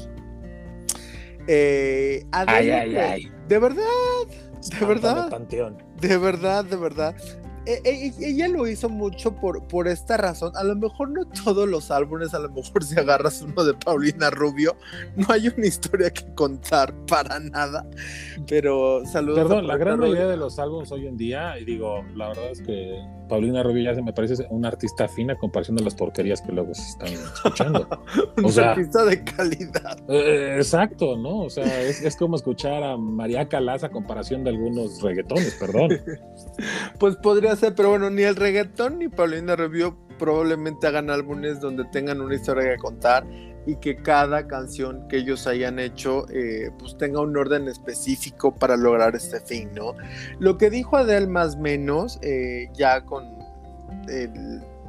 Eh, 1.47 2.25
ay, 2.31 2.69
ay, 2.69 2.95
ay. 2.95 3.31
De 3.49 3.57
verdad, 3.57 3.81
de 4.79 4.85
verdad. 4.85 5.29
De 5.99 6.17
verdad, 6.19 6.63
de 6.65 6.75
verdad. 6.77 7.15
E, 7.69 7.81
e, 7.85 8.13
ella 8.19 8.47
lo 8.47 8.67
hizo 8.67 8.89
mucho 8.89 9.35
por, 9.35 9.63
por 9.67 9.87
esta 9.87 10.17
razón. 10.17 10.51
A 10.55 10.63
lo 10.63 10.75
mejor 10.75 11.11
no 11.11 11.25
todos 11.25 11.69
los 11.69 11.91
álbumes, 11.91 12.33
a 12.33 12.39
lo 12.39 12.49
mejor 12.49 12.83
si 12.83 12.99
agarras 12.99 13.43
uno 13.43 13.63
de 13.63 13.75
Paulina 13.75 14.31
Rubio, 14.31 14.75
no 15.15 15.27
hay 15.29 15.49
una 15.49 15.67
historia 15.67 16.09
que 16.09 16.33
contar 16.33 16.95
para 17.05 17.39
nada. 17.39 17.85
Pero 18.47 19.05
saludos. 19.05 19.39
Perdón, 19.39 19.67
la 19.67 19.77
gran 19.77 19.99
mayoría 19.99 20.27
de 20.27 20.37
los 20.37 20.57
álbumes 20.57 20.91
hoy 20.91 21.05
en 21.05 21.15
día, 21.15 21.59
y 21.59 21.65
digo, 21.65 22.03
la 22.15 22.29
verdad 22.29 22.49
es 22.49 22.61
que 22.61 22.99
Paulina 23.27 23.61
Rubio 23.61 23.83
ya 23.83 23.95
se 23.95 24.01
me 24.01 24.11
parece 24.11 24.47
una 24.49 24.69
artista 24.69 25.07
fina 25.07 25.35
comparación 25.35 25.77
de 25.77 25.83
las 25.83 25.93
porquerías 25.93 26.41
que 26.41 26.51
luego 26.51 26.73
se 26.73 26.81
están 26.81 27.07
escuchando. 27.09 27.87
una 28.37 28.71
artista 28.71 29.05
de 29.05 29.23
calidad. 29.23 29.99
Eh, 30.09 30.55
exacto, 30.57 31.15
¿no? 31.17 31.41
O 31.41 31.49
sea, 31.49 31.81
es, 31.81 32.01
es, 32.01 32.15
como 32.15 32.35
escuchar 32.35 32.83
a 32.83 32.97
María 32.97 33.47
Calaza 33.47 33.87
a 33.87 33.89
comparación 33.91 34.43
de 34.43 34.49
algunos 34.49 35.01
reggaetones, 35.01 35.55
perdón. 35.59 35.91
pues 36.99 37.15
podría 37.17 37.55
ser, 37.59 37.75
pero 37.75 37.89
bueno, 37.89 38.09
ni 38.09 38.23
el 38.23 38.35
reggaetón 38.35 38.99
ni 38.99 39.07
Paulina 39.07 39.55
Rubio 39.55 39.97
probablemente 40.17 40.87
hagan 40.87 41.09
álbumes 41.09 41.59
donde 41.59 41.85
tengan 41.85 42.21
una 42.21 42.35
historia 42.35 42.71
que 42.71 42.77
contar 42.77 43.25
y 43.65 43.75
que 43.75 43.97
cada 43.97 44.47
canción 44.47 45.07
que 45.07 45.17
ellos 45.17 45.47
hayan 45.47 45.79
hecho 45.79 46.25
eh, 46.29 46.71
pues 46.79 46.97
tenga 46.97 47.21
un 47.21 47.35
orden 47.37 47.67
específico 47.67 48.53
para 48.53 48.75
lograr 48.77 49.15
este 49.15 49.39
fin, 49.41 49.69
¿no? 49.73 49.93
Lo 50.39 50.57
que 50.57 50.69
dijo 50.69 50.97
Adele 50.97 51.27
más 51.27 51.57
menos, 51.57 52.19
eh, 52.21 52.69
ya 52.73 53.05
con 53.05 53.37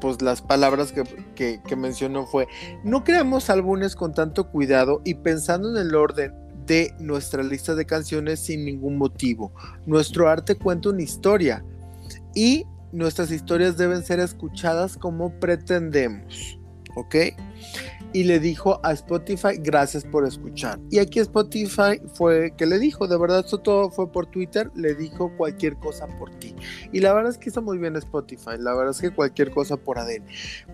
pues 0.01 0.23
las 0.23 0.41
palabras 0.41 0.93
que, 0.93 1.61
que 1.63 1.77
mencionó 1.77 2.27
fue, 2.27 2.49
no 2.85 3.05
creamos 3.05 3.51
álbumes 3.51 3.95
con 3.95 4.15
tanto 4.15 4.49
cuidado 4.51 5.03
y 5.05 5.15
pensando 5.15 5.71
en 5.71 5.87
el 5.87 5.95
orden 5.95 6.33
de 6.67 6.95
nuestra 7.01 7.43
lista 7.43 7.75
de 7.75 7.85
canciones 7.85 8.41
sin 8.41 8.65
ningún 8.65 8.97
motivo. 8.97 9.53
Nuestro 9.87 10.29
arte 10.29 10.55
cuenta 10.55 10.89
una 10.89 11.03
historia 11.03 11.65
y 12.35 12.67
nuestras 12.93 13.31
historias 13.31 13.77
deben 13.77 14.03
ser 14.05 14.21
escuchadas 14.21 14.97
como 14.97 15.39
pretendemos. 15.39 16.59
¿Ok? 16.97 17.17
Y 18.13 18.25
le 18.25 18.41
dijo 18.41 18.81
a 18.83 18.93
Spotify 18.93 19.57
gracias 19.59 20.05
por 20.05 20.27
escuchar. 20.27 20.79
Y 20.91 20.99
aquí 20.99 21.21
Spotify 21.21 22.01
fue 22.15 22.53
que 22.57 22.67
le 22.67 22.79
dijo, 22.79 23.07
de 23.07 23.19
verdad 23.19 23.41
esto 23.41 23.59
todo 23.59 23.91
fue 23.91 24.11
por 24.11 24.27
Twitter, 24.27 24.71
le 24.75 24.95
dijo 24.95 25.33
cualquier 25.37 25.77
cosa 25.77 26.07
por 26.19 26.31
ti. 26.39 26.55
Y 26.93 27.01
la 27.01 27.13
verdad 27.13 27.31
es 27.31 27.39
que 27.39 27.51
hizo 27.51 27.63
muy 27.63 27.79
bien 27.79 27.97
Spotify, 27.97 28.53
la 28.59 28.75
verdad 28.75 28.91
es 28.91 29.01
que 29.01 29.11
cualquier 29.11 29.51
cosa 29.51 29.77
por 29.77 29.99
Adele. 29.99 30.25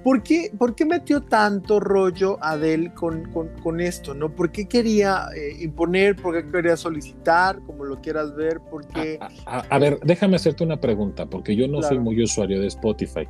¿Por 0.03 0.22
qué, 0.22 0.53
por 0.57 0.75
qué 0.75 0.85
metió 0.85 1.22
tanto 1.22 1.81
rollo 1.81 2.38
Adele 2.42 2.92
con, 2.94 3.31
con, 3.62 3.81
esto? 3.81 4.14
¿no? 4.14 4.35
¿Por 4.35 4.51
qué 4.51 4.66
quería 4.66 5.29
eh, 5.37 5.62
imponer? 5.62 6.16
¿Por 6.16 6.35
qué 6.35 6.51
quería 6.51 6.77
solicitar? 6.77 7.61
Como 7.66 7.85
lo 7.85 8.01
quieras 8.01 8.35
ver, 8.35 8.61
porque... 8.70 9.18
A, 9.44 9.59
a, 9.59 9.79
ver, 9.79 10.01
déjame 10.03 10.37
hacerte 10.37 10.64
una 10.64 10.81
pregunta, 10.81 11.27
porque 11.27 11.55
yo 11.55 11.68
no 11.68 11.83
soy 11.83 11.99
muy 11.99 12.22
usuario 12.22 12.61
de 12.61 12.68
Spotify. 12.68 13.29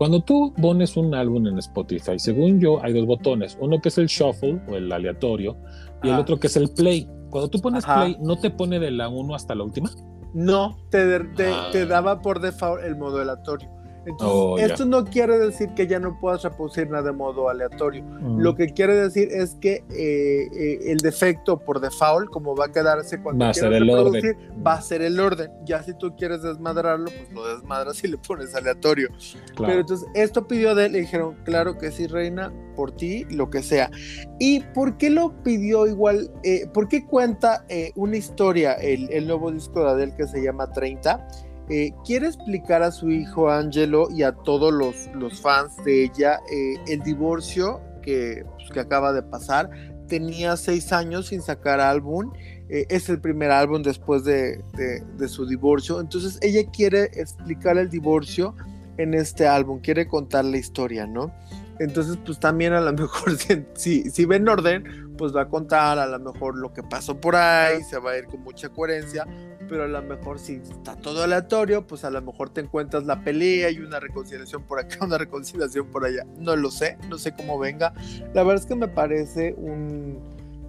Cuando 0.00 0.22
tú 0.22 0.54
pones 0.54 0.96
un 0.96 1.14
álbum 1.14 1.46
en 1.46 1.58
Spotify, 1.58 2.18
según 2.18 2.58
yo, 2.58 2.82
hay 2.82 2.94
dos 2.94 3.04
botones. 3.04 3.58
Uno 3.60 3.82
que 3.82 3.90
es 3.90 3.98
el 3.98 4.06
shuffle 4.06 4.58
o 4.66 4.74
el 4.74 4.90
aleatorio 4.90 5.58
y 6.02 6.08
el 6.08 6.14
otro 6.14 6.40
que 6.40 6.46
es 6.46 6.56
el 6.56 6.70
play. 6.70 7.06
Cuando 7.28 7.50
tú 7.50 7.60
pones 7.60 7.84
play, 7.84 8.16
¿no 8.18 8.38
te 8.38 8.48
pone 8.48 8.78
de 8.78 8.92
la 8.92 9.10
1 9.10 9.34
hasta 9.34 9.54
la 9.54 9.62
última? 9.62 9.90
No, 10.32 10.78
te, 10.88 11.04
te, 11.36 11.52
te, 11.70 11.82
ah. 11.82 11.86
daba 11.86 12.22
por 12.22 12.40
default 12.40 12.82
el 12.82 12.96
modo 12.96 13.20
aleatorio. 13.20 13.68
Entonces, 14.06 14.28
oh, 14.32 14.58
esto 14.58 14.86
no 14.86 15.04
quiere 15.04 15.38
decir 15.38 15.74
que 15.74 15.86
ya 15.86 15.98
no 15.98 16.18
puedas 16.18 16.42
reproducir 16.42 16.88
nada 16.88 17.02
de 17.04 17.12
modo 17.12 17.48
aleatorio. 17.50 18.02
Mm. 18.02 18.40
Lo 18.40 18.54
que 18.54 18.68
quiere 18.68 18.94
decir 18.94 19.28
es 19.30 19.56
que 19.56 19.84
eh, 19.90 20.48
eh, 20.54 20.78
el 20.86 20.98
defecto 20.98 21.58
por 21.58 21.80
default, 21.80 22.30
como 22.30 22.56
va 22.56 22.66
a 22.66 22.72
quedarse 22.72 23.20
cuando 23.20 23.44
va 23.44 23.52
quieras 23.52 23.80
reproducir, 23.80 24.36
va 24.66 24.74
a 24.74 24.82
ser 24.82 25.02
el 25.02 25.20
orden. 25.20 25.50
Ya 25.64 25.82
si 25.82 25.92
tú 25.94 26.16
quieres 26.16 26.42
desmadrarlo, 26.42 27.10
pues 27.10 27.30
lo 27.32 27.46
desmadras 27.54 28.02
y 28.02 28.08
le 28.08 28.16
pones 28.16 28.54
aleatorio. 28.54 29.08
Pero 29.56 29.80
entonces, 29.80 30.08
esto 30.14 30.46
pidió 30.46 30.74
de 30.74 30.86
él, 30.86 30.92
le 30.92 31.00
dijeron, 31.00 31.36
claro 31.44 31.76
que 31.76 31.90
sí, 31.90 32.06
reina, 32.06 32.52
por 32.76 32.92
ti, 32.92 33.26
lo 33.30 33.50
que 33.50 33.62
sea. 33.62 33.90
¿Y 34.38 34.60
por 34.60 34.96
qué 34.96 35.10
lo 35.10 35.42
pidió 35.42 35.86
igual? 35.86 36.30
Eh, 36.42 36.66
¿Por 36.72 36.88
qué 36.88 37.04
cuenta 37.04 37.66
una 37.96 38.16
historia 38.16 38.72
el, 38.74 39.10
el 39.12 39.26
nuevo 39.26 39.52
disco 39.52 39.84
de 39.84 39.90
Adele 39.90 40.14
que 40.16 40.26
se 40.26 40.42
llama 40.42 40.72
30? 40.72 41.26
Eh, 41.70 41.92
quiere 42.04 42.26
explicar 42.26 42.82
a 42.82 42.90
su 42.90 43.10
hijo 43.10 43.48
Angelo 43.48 44.08
y 44.10 44.24
a 44.24 44.32
todos 44.32 44.72
los, 44.72 45.08
los 45.14 45.40
fans 45.40 45.76
de 45.84 46.02
ella 46.02 46.40
eh, 46.50 46.74
el 46.88 47.00
divorcio 47.02 47.80
que, 48.02 48.44
pues, 48.56 48.70
que, 48.70 48.80
acaba 48.80 49.12
de 49.12 49.22
pasar. 49.22 49.70
Tenía 50.08 50.56
seis 50.56 50.92
años 50.92 51.28
sin 51.28 51.40
sacar 51.40 51.78
álbum. 51.78 52.32
Eh, 52.68 52.86
es 52.88 53.08
el 53.08 53.20
primer 53.20 53.52
álbum 53.52 53.82
después 53.82 54.24
de, 54.24 54.64
de, 54.74 55.28
su 55.28 55.46
divorcio. 55.46 56.00
Entonces 56.00 56.40
ella 56.42 56.68
quiere 56.72 57.04
explicar 57.14 57.78
el 57.78 57.88
divorcio 57.88 58.56
en 58.96 59.14
este 59.14 59.46
álbum, 59.46 59.78
quiere 59.80 60.08
contar 60.08 60.44
la 60.44 60.56
historia, 60.56 61.06
¿no? 61.06 61.32
Entonces, 61.80 62.18
pues 62.26 62.38
también 62.38 62.74
a 62.74 62.80
lo 62.82 62.92
mejor, 62.92 63.32
si, 63.74 64.10
si 64.10 64.24
ven 64.26 64.46
orden, 64.46 65.14
pues 65.16 65.34
va 65.34 65.42
a 65.42 65.48
contar 65.48 65.98
a 65.98 66.06
lo 66.06 66.18
mejor 66.18 66.56
lo 66.56 66.74
que 66.74 66.82
pasó 66.82 67.18
por 67.18 67.36
ahí, 67.36 67.82
se 67.82 67.98
va 67.98 68.12
a 68.12 68.18
ir 68.18 68.26
con 68.26 68.42
mucha 68.42 68.68
coherencia, 68.68 69.26
pero 69.66 69.84
a 69.84 69.88
lo 69.88 70.02
mejor 70.02 70.38
si 70.38 70.56
está 70.56 70.94
todo 70.96 71.22
aleatorio, 71.22 71.86
pues 71.86 72.04
a 72.04 72.10
lo 72.10 72.20
mejor 72.20 72.50
te 72.50 72.60
encuentras 72.60 73.04
la 73.04 73.24
pelea 73.24 73.70
y 73.70 73.78
una 73.78 73.98
reconciliación 73.98 74.62
por 74.64 74.78
acá, 74.78 74.98
una 75.06 75.16
reconciliación 75.16 75.86
por 75.86 76.04
allá. 76.04 76.26
No 76.38 76.54
lo 76.54 76.70
sé, 76.70 76.98
no 77.08 77.16
sé 77.16 77.34
cómo 77.34 77.58
venga. 77.58 77.94
La 78.34 78.42
verdad 78.42 78.62
es 78.62 78.66
que 78.66 78.76
me 78.76 78.88
parece 78.88 79.54
un, 79.56 80.18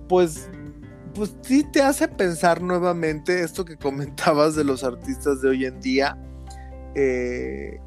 pues, 0.08 0.50
pues 1.14 1.36
sí 1.42 1.66
te 1.74 1.82
hace 1.82 2.08
pensar 2.08 2.62
nuevamente 2.62 3.42
esto 3.42 3.66
que 3.66 3.76
comentabas 3.76 4.56
de 4.56 4.64
los 4.64 4.86
artistas 4.86 5.42
de 5.42 5.50
hoy 5.50 5.66
en 5.66 5.82
día. 5.82 6.18
Eh, 6.96 7.82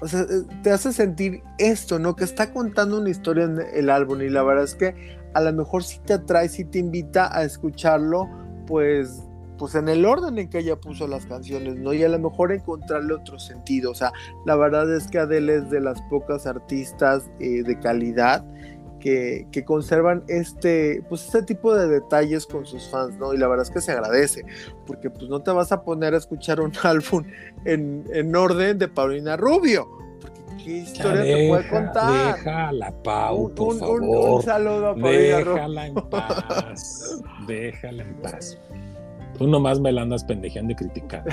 o 0.00 0.08
sea, 0.08 0.20
eh, 0.22 0.44
te 0.62 0.70
hace 0.70 0.92
sentir 0.92 1.42
esto, 1.58 1.98
¿no? 1.98 2.16
Que 2.16 2.24
está 2.24 2.52
contando 2.52 2.98
una 2.98 3.10
historia 3.10 3.44
en 3.44 3.58
el 3.74 3.90
álbum 3.90 4.22
y 4.22 4.28
la 4.28 4.42
verdad 4.42 4.64
es 4.64 4.74
que 4.74 5.18
a 5.34 5.40
lo 5.40 5.52
mejor 5.52 5.84
sí 5.84 6.00
te 6.04 6.14
atrae, 6.14 6.48
sí 6.48 6.64
te 6.64 6.78
invita 6.78 7.36
a 7.36 7.44
escucharlo, 7.44 8.28
pues, 8.66 9.22
pues 9.58 9.74
en 9.74 9.88
el 9.88 10.04
orden 10.06 10.38
en 10.38 10.48
que 10.48 10.58
ella 10.58 10.76
puso 10.76 11.06
las 11.06 11.26
canciones, 11.26 11.76
¿no? 11.76 11.92
Y 11.92 12.02
a 12.02 12.08
lo 12.08 12.18
mejor 12.18 12.52
encontrarle 12.52 13.12
otro 13.14 13.38
sentido. 13.38 13.90
O 13.90 13.94
sea, 13.94 14.12
la 14.46 14.56
verdad 14.56 14.92
es 14.94 15.06
que 15.06 15.18
Adele 15.18 15.56
es 15.56 15.70
de 15.70 15.80
las 15.80 16.00
pocas 16.02 16.46
artistas 16.46 17.30
eh, 17.38 17.62
de 17.62 17.78
calidad 17.78 18.44
que, 19.00 19.46
que, 19.50 19.64
conservan 19.64 20.22
este, 20.28 21.02
pues 21.08 21.24
este 21.26 21.42
tipo 21.42 21.74
de 21.74 21.88
detalles 21.88 22.46
con 22.46 22.64
sus 22.64 22.88
fans, 22.88 23.16
¿no? 23.16 23.34
Y 23.34 23.38
la 23.38 23.48
verdad 23.48 23.66
es 23.66 23.70
que 23.70 23.80
se 23.80 23.92
agradece, 23.92 24.44
porque 24.86 25.10
pues 25.10 25.28
no 25.28 25.40
te 25.42 25.50
vas 25.50 25.72
a 25.72 25.82
poner 25.82 26.14
a 26.14 26.18
escuchar 26.18 26.60
un 26.60 26.72
álbum 26.82 27.24
en, 27.64 28.04
en 28.12 28.36
orden 28.36 28.78
de 28.78 28.88
Paulina 28.88 29.36
Rubio. 29.36 29.88
Porque 30.20 30.40
qué 30.62 30.70
historia 30.78 31.22
te 31.22 31.48
puede 31.48 31.68
contar. 31.68 32.36
Déjala, 32.36 32.92
Pau, 33.02 33.52
por 33.54 33.78
favor. 33.78 34.02
Un, 34.02 34.42
saludo 34.42 34.90
a 34.90 34.94
Paulina 34.94 35.38
Déjala 35.38 35.86
en 35.86 35.94
paz. 35.94 37.22
déjala 37.46 38.02
en 38.02 38.14
paz. 38.16 38.58
Tú 39.40 39.46
nomás 39.46 39.80
me 39.80 39.90
la 39.90 40.02
andas 40.02 40.22
pendejeando 40.22 40.72
y 40.72 40.76
criticando. 40.76 41.30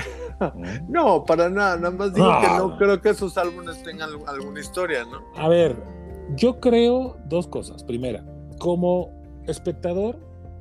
no, 0.88 1.24
para 1.26 1.50
nada. 1.50 1.76
Nada 1.76 1.90
más 1.90 2.14
digo 2.14 2.40
que 2.40 2.46
no 2.56 2.78
creo 2.78 3.02
que 3.02 3.12
sus 3.12 3.36
álbumes 3.36 3.82
tengan 3.82 4.08
alguna 4.26 4.60
historia, 4.60 5.04
¿no? 5.04 5.22
A 5.36 5.46
ver, 5.46 5.76
yo 6.36 6.60
creo 6.60 7.16
dos 7.28 7.46
cosas. 7.46 7.84
Primera, 7.84 8.24
como 8.58 9.10
espectador, 9.46 10.18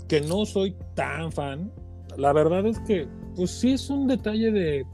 que 0.07 0.21
no 0.21 0.45
soy 0.45 0.75
tan 0.95 1.31
fan, 1.31 1.71
la 2.17 2.33
verdad 2.33 2.65
es 2.65 2.79
que, 2.79 3.07
pues 3.35 3.51
sí 3.51 3.73
es 3.73 3.89
un 3.89 4.07
detalle 4.07 4.51
de, 4.51 4.85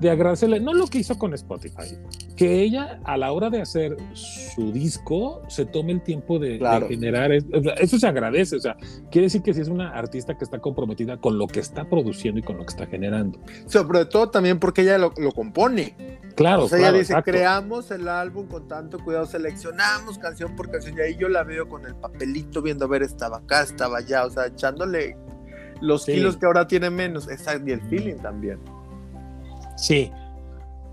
de 0.00 0.10
agradecerle, 0.10 0.60
no 0.60 0.74
lo 0.74 0.86
que 0.86 0.98
hizo 0.98 1.16
con 1.18 1.34
Spotify, 1.34 1.96
que 2.36 2.62
ella 2.62 3.00
a 3.04 3.16
la 3.16 3.32
hora 3.32 3.50
de 3.50 3.60
hacer 3.60 3.96
su 4.12 4.72
disco 4.72 5.42
se 5.48 5.66
tome 5.66 5.92
el 5.92 6.02
tiempo 6.02 6.38
de, 6.38 6.58
generar, 6.88 7.32
eso 7.32 7.98
se 7.98 8.06
agradece, 8.06 8.56
o 8.56 8.60
sea, 8.60 8.76
quiere 9.10 9.26
decir 9.26 9.42
que 9.42 9.54
sí 9.54 9.60
es 9.60 9.68
una 9.68 9.90
artista 9.90 10.36
que 10.36 10.44
está 10.44 10.58
comprometida 10.58 11.16
con 11.18 11.38
lo 11.38 11.46
que 11.46 11.60
está 11.60 11.88
produciendo 11.88 12.40
y 12.40 12.42
con 12.42 12.56
lo 12.56 12.64
que 12.64 12.70
está 12.70 12.86
generando. 12.86 13.38
Sobre 13.66 14.04
todo 14.06 14.30
también 14.30 14.58
porque 14.58 14.82
ella 14.82 14.98
lo, 14.98 15.12
lo 15.16 15.32
compone. 15.32 15.94
Claro, 16.34 16.64
o 16.64 16.68
sea, 16.68 16.78
ella 16.78 16.92
dice, 16.92 17.14
creamos 17.24 17.90
el 17.90 18.08
álbum 18.08 18.48
con 18.48 18.66
tanto 18.66 18.98
cuidado, 18.98 19.26
seleccionamos 19.26 20.18
canción 20.18 20.56
por 20.56 20.70
canción, 20.70 20.98
y 20.98 21.00
ahí 21.02 21.16
yo 21.16 21.28
la 21.28 21.44
veo 21.44 21.68
con 21.68 21.86
el 21.86 21.94
papelito 21.94 22.62
viendo, 22.62 22.86
a 22.86 22.88
ver, 22.88 23.02
estaba 23.02 23.38
acá, 23.38 23.62
estaba 23.62 23.98
allá, 23.98 24.24
o 24.26 24.30
sea, 24.30 24.46
echándole 24.46 25.16
los 25.80 26.06
kilos 26.06 26.36
que 26.36 26.46
ahora 26.46 26.66
tiene 26.66 26.90
menos, 26.90 27.28
Esa, 27.28 27.56
y 27.64 27.70
el 27.70 27.80
feeling 27.82 28.16
también. 28.16 28.58
Sí. 29.76 30.10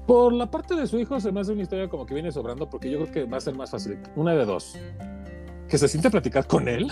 Por 0.07 0.33
la 0.33 0.49
parte 0.49 0.75
de 0.75 0.87
su 0.87 0.99
hijo 0.99 1.19
se 1.19 1.31
me 1.31 1.41
hace 1.41 1.53
una 1.53 1.61
historia 1.61 1.87
como 1.87 2.05
que 2.05 2.13
viene 2.13 2.31
sobrando, 2.31 2.69
porque 2.69 2.89
yo 2.89 2.99
creo 2.99 3.11
que 3.11 3.23
va 3.25 3.37
a 3.37 3.41
ser 3.41 3.55
más 3.55 3.71
fácil. 3.71 3.99
Una 4.15 4.33
de 4.33 4.45
dos. 4.45 4.75
Que 5.69 5.77
se 5.77 5.87
siente 5.87 6.07
a 6.07 6.11
platicar 6.11 6.47
con 6.47 6.67
él. 6.67 6.87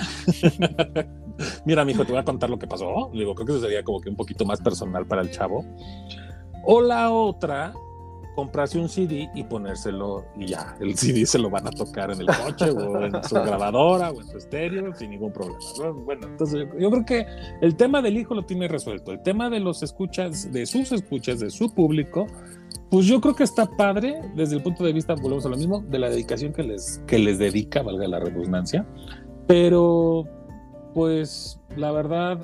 Mira, 1.66 1.84
mi 1.84 1.92
hijo, 1.92 2.06
te 2.06 2.12
voy 2.12 2.22
a 2.22 2.24
contar 2.24 2.50
lo 2.50 2.58
que 2.58 2.68
pasó. 2.68 3.10
digo, 3.14 3.36
creo 3.36 3.46
que 3.46 3.52
eso 3.54 3.62
sería 3.62 3.84
como 3.84 4.00
que 4.00 4.10
un 4.10 4.16
poquito 4.16 4.46
más 4.46 4.62
personal 4.62 5.06
para 5.06 5.22
el 5.22 5.32
chavo. 5.32 5.66
O 6.64 6.82
la 6.82 7.12
otra 7.12 7.74
comprarse 8.40 8.80
un 8.80 8.88
CD 8.88 9.30
y 9.36 9.44
ponérselo 9.44 10.24
y 10.38 10.46
ya, 10.46 10.78
el 10.80 10.98
CD 10.98 11.26
se 11.26 11.38
lo 11.38 11.50
van 11.50 11.68
a 11.68 11.72
tocar 11.72 12.10
en 12.10 12.22
el 12.22 12.28
coche 12.28 12.72
o 12.72 13.04
en 13.04 13.22
su 13.22 13.36
grabadora 13.36 14.12
o 14.12 14.22
en 14.22 14.28
su 14.28 14.38
estéreo 14.38 14.96
sin 14.96 15.10
ningún 15.10 15.34
problema. 15.34 15.60
Bueno, 16.06 16.28
entonces 16.28 16.66
yo, 16.80 16.90
creo 16.90 17.06
que 17.06 17.26
el 17.60 17.76
tema 17.76 18.02
del 18.02 18.16
hijo 18.18 18.34
lo 18.34 18.46
tiene 18.46 18.70
resuelto. 18.70 19.12
El 19.12 19.22
tema 19.24 19.50
de 19.50 19.60
los 19.60 19.84
escuchas, 19.84 20.54
de 20.54 20.66
sus 20.66 20.94
escuchas, 20.94 21.42
de 21.42 21.50
su 21.50 21.74
público, 21.74 22.28
pues 22.90 23.08
yo 23.08 23.20
creo 23.20 23.36
que 23.36 23.44
está 23.44 23.66
padre 23.66 24.22
desde 24.36 24.56
el 24.56 24.64
punto 24.64 24.86
de 24.86 24.94
vista, 24.94 25.16
volvemos 25.16 25.46
a 25.46 25.50
lo 25.50 25.58
mismo, 25.58 25.82
de 25.82 26.00
la 26.00 26.10
dedicación 26.10 26.54
que 26.54 26.64
les, 26.64 27.04
que 27.06 27.20
les 27.20 27.40
dedica, 27.40 27.82
valga 27.82 28.08
la 28.08 28.22
redundancia. 28.22 28.88
Pero, 29.48 30.26
pues, 30.94 31.60
la 31.76 31.92
verdad, 31.92 32.40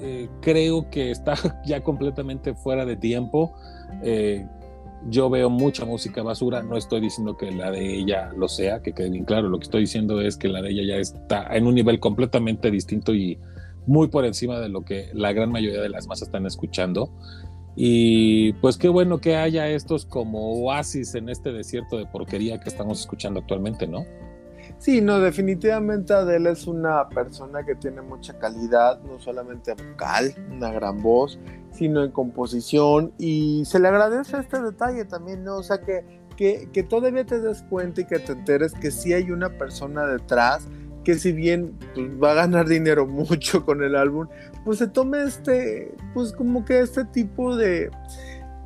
eh, 0.00 0.28
creo 0.42 0.88
que 0.90 1.10
está 1.10 1.34
ya 1.66 1.82
completamente 1.82 2.54
fuera 2.54 2.84
de 2.84 2.96
tiempo. 2.96 3.52
Eh, 4.04 4.46
yo 5.08 5.30
veo 5.30 5.48
mucha 5.50 5.84
música 5.84 6.22
basura, 6.22 6.62
no 6.62 6.76
estoy 6.76 7.00
diciendo 7.00 7.36
que 7.36 7.50
la 7.50 7.70
de 7.70 7.98
ella 7.98 8.32
lo 8.36 8.48
sea, 8.48 8.82
que 8.82 8.92
quede 8.92 9.10
bien 9.10 9.24
claro, 9.24 9.48
lo 9.48 9.58
que 9.58 9.64
estoy 9.64 9.82
diciendo 9.82 10.20
es 10.20 10.36
que 10.36 10.48
la 10.48 10.62
de 10.62 10.70
ella 10.70 10.94
ya 10.94 10.96
está 10.96 11.56
en 11.56 11.66
un 11.66 11.74
nivel 11.74 12.00
completamente 12.00 12.70
distinto 12.70 13.14
y 13.14 13.38
muy 13.86 14.08
por 14.08 14.24
encima 14.24 14.60
de 14.60 14.68
lo 14.68 14.84
que 14.84 15.08
la 15.14 15.32
gran 15.32 15.50
mayoría 15.50 15.80
de 15.80 15.88
las 15.88 16.06
masas 16.06 16.28
están 16.28 16.46
escuchando. 16.46 17.10
Y 17.76 18.52
pues 18.54 18.76
qué 18.76 18.88
bueno 18.88 19.20
que 19.20 19.36
haya 19.36 19.68
estos 19.68 20.04
como 20.04 20.52
oasis 20.62 21.14
en 21.14 21.28
este 21.28 21.52
desierto 21.52 21.96
de 21.96 22.06
porquería 22.06 22.60
que 22.60 22.68
estamos 22.68 23.00
escuchando 23.00 23.40
actualmente, 23.40 23.86
¿no? 23.86 24.04
Sí, 24.80 25.02
no, 25.02 25.20
definitivamente 25.20 26.14
Adele 26.14 26.52
es 26.52 26.66
una 26.66 27.06
persona 27.10 27.64
que 27.66 27.74
tiene 27.74 28.00
mucha 28.00 28.38
calidad, 28.38 28.98
no 29.02 29.20
solamente 29.20 29.74
vocal, 29.74 30.34
una 30.50 30.72
gran 30.72 31.02
voz, 31.02 31.38
sino 31.70 32.02
en 32.02 32.10
composición 32.10 33.12
y 33.18 33.62
se 33.66 33.78
le 33.78 33.88
agradece 33.88 34.38
este 34.38 34.58
detalle 34.62 35.04
también, 35.04 35.44
¿no? 35.44 35.56
O 35.56 35.62
sea, 35.62 35.82
que, 35.82 36.22
que, 36.34 36.70
que 36.72 36.82
todavía 36.82 37.26
te 37.26 37.42
des 37.42 37.62
cuenta 37.64 38.00
y 38.00 38.06
que 38.06 38.20
te 38.20 38.32
enteres 38.32 38.72
que 38.72 38.90
sí 38.90 39.12
hay 39.12 39.30
una 39.30 39.50
persona 39.50 40.06
detrás 40.06 40.66
que 41.04 41.16
si 41.16 41.32
bien 41.32 41.74
pues, 41.94 42.08
va 42.12 42.32
a 42.32 42.34
ganar 42.34 42.66
dinero 42.66 43.06
mucho 43.06 43.66
con 43.66 43.82
el 43.82 43.94
álbum, 43.94 44.28
pues 44.64 44.78
se 44.78 44.88
tome 44.88 45.22
este, 45.24 45.94
pues 46.14 46.32
como 46.32 46.64
que 46.64 46.80
este 46.80 47.04
tipo 47.04 47.54
de, 47.54 47.90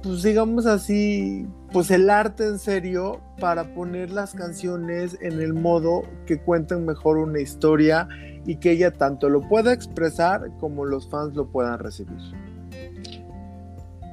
pues 0.00 0.22
digamos 0.22 0.66
así, 0.66 1.48
pues 1.74 1.90
el 1.90 2.08
arte 2.08 2.46
en 2.46 2.60
serio 2.60 3.20
para 3.40 3.74
poner 3.74 4.10
las 4.10 4.32
canciones 4.32 5.18
en 5.20 5.40
el 5.40 5.54
modo 5.54 6.02
que 6.24 6.40
cuenten 6.40 6.86
mejor 6.86 7.18
una 7.18 7.40
historia 7.40 8.06
y 8.46 8.56
que 8.56 8.70
ella 8.70 8.92
tanto 8.92 9.28
lo 9.28 9.40
pueda 9.40 9.72
expresar 9.72 10.52
como 10.60 10.84
los 10.84 11.10
fans 11.10 11.34
lo 11.34 11.48
puedan 11.48 11.80
recibir. 11.80 12.16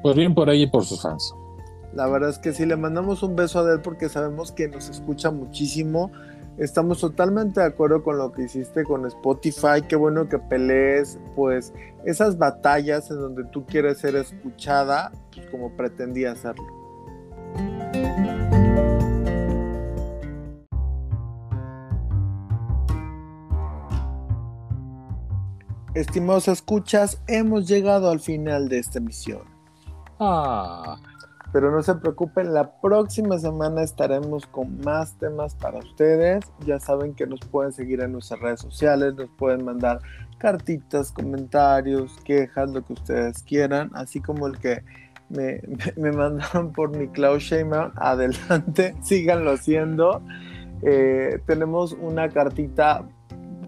Pues 0.01 0.16
bien 0.16 0.34
por 0.34 0.49
ahí 0.49 0.64
y 0.64 0.68
por 0.72 0.86
sus 0.86 1.03
fans. 1.03 1.36
La 1.93 2.07
verdad 2.07 2.32
es 2.32 2.39
que 2.39 2.51
sí, 2.51 2.66
le 2.66 2.78
mandamos 2.78 3.22
un 3.22 3.36
beso 3.36 3.59
a 3.59 3.72
él 3.72 3.82
porque 3.84 4.09
sabemos 4.09 4.51
que 4.51 4.68
nos 4.68 4.89
escucha 4.89 5.30
muchísimo. 5.30 6.12
Estamos 6.57 6.99
totalmente 6.99 7.59
de 7.59 7.68
acuerdo 7.68 8.01
con 8.01 8.18
lo 8.18 8.32
que 8.32 8.45
hiciste 8.45 8.84
con 8.84 9.05
Spotify. 9.05 9.84
Qué 9.88 9.95
bueno 9.95 10.28
que 10.28 10.39
pelees, 10.39 11.20
pues, 11.36 11.74
esas 12.05 12.39
batallas 12.39 13.12
en 13.12 13.18
donde 13.18 13.43
tú 13.51 13.68
quieres 13.68 13.99
ser 13.99 14.16
escuchada, 14.16 15.12
pues, 15.32 15.45
como 15.51 15.70
pretendía 15.78 16.32
hacerlo. 16.32 16.80
Estimados 25.93 26.47
escuchas, 26.47 27.21
hemos 27.27 27.67
llegado 27.67 28.09
al 28.09 28.21
final 28.21 28.69
de 28.69 28.79
esta 28.79 28.99
emisión. 28.99 29.41
Ah. 30.19 30.97
Pero 31.51 31.69
no 31.69 31.83
se 31.83 31.95
preocupen, 31.95 32.53
la 32.53 32.79
próxima 32.79 33.37
semana 33.37 33.83
estaremos 33.83 34.45
con 34.45 34.79
más 34.81 35.17
temas 35.17 35.53
para 35.53 35.79
ustedes. 35.79 36.45
Ya 36.65 36.79
saben 36.79 37.13
que 37.13 37.27
nos 37.27 37.41
pueden 37.41 37.73
seguir 37.73 37.99
en 37.99 38.13
nuestras 38.13 38.39
redes 38.39 38.61
sociales, 38.61 39.15
nos 39.15 39.29
pueden 39.31 39.65
mandar 39.65 39.99
cartitas, 40.37 41.11
comentarios, 41.11 42.17
quejas, 42.23 42.71
lo 42.71 42.85
que 42.85 42.93
ustedes 42.93 43.43
quieran, 43.43 43.91
así 43.93 44.21
como 44.21 44.47
el 44.47 44.57
que 44.59 44.83
me, 45.32 45.61
me, 45.97 46.11
mandaron 46.11 46.71
por 46.73 46.95
mi 46.95 47.07
Cloud 47.07 47.39
Sheinbaum. 47.39 47.91
Adelante, 47.95 48.95
síganlo 49.03 49.51
haciendo. 49.51 50.21
Eh, 50.84 51.39
tenemos 51.45 51.93
una 51.93 52.29
cartita 52.29 53.07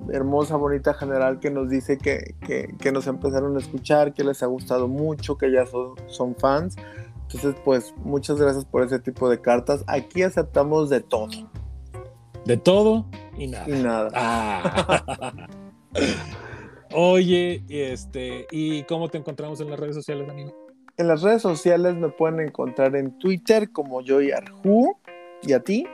hermosa, 0.09 0.57
bonita 0.57 0.93
general 0.93 1.39
que 1.39 1.49
nos 1.49 1.69
dice 1.69 1.97
que, 1.97 2.35
que, 2.45 2.75
que, 2.79 2.91
nos 2.91 3.07
empezaron 3.07 3.55
a 3.55 3.59
escuchar, 3.59 4.13
que 4.13 4.23
les 4.23 4.43
ha 4.43 4.47
gustado 4.47 4.87
mucho, 4.87 5.37
que 5.37 5.51
ya 5.51 5.65
son, 5.65 5.93
son 6.07 6.35
fans. 6.35 6.75
Entonces, 7.23 7.55
pues 7.63 7.93
muchas 8.03 8.39
gracias 8.39 8.65
por 8.65 8.83
ese 8.83 8.99
tipo 8.99 9.29
de 9.29 9.41
cartas. 9.41 9.83
Aquí 9.87 10.23
aceptamos 10.23 10.89
de 10.89 11.01
todo. 11.01 11.49
De 12.45 12.57
todo 12.57 13.05
y 13.37 13.47
nada. 13.47 13.65
Y 13.69 13.81
nada. 13.81 14.09
Ah. 14.13 15.33
Oye, 16.95 17.63
este, 17.69 18.45
¿y 18.51 18.83
cómo 18.83 19.09
te 19.09 19.17
encontramos 19.17 19.59
en 19.61 19.69
las 19.69 19.79
redes 19.79 19.95
sociales, 19.95 20.29
amigo? 20.29 20.62
En 20.97 21.07
las 21.07 21.21
redes 21.21 21.41
sociales 21.41 21.95
me 21.95 22.09
pueden 22.09 22.39
encontrar 22.39 22.95
en 22.95 23.17
Twitter 23.17 23.71
como 23.71 24.01
Joyarhu 24.05 24.95
y 25.41 25.53
a 25.53 25.59
ti 25.59 25.85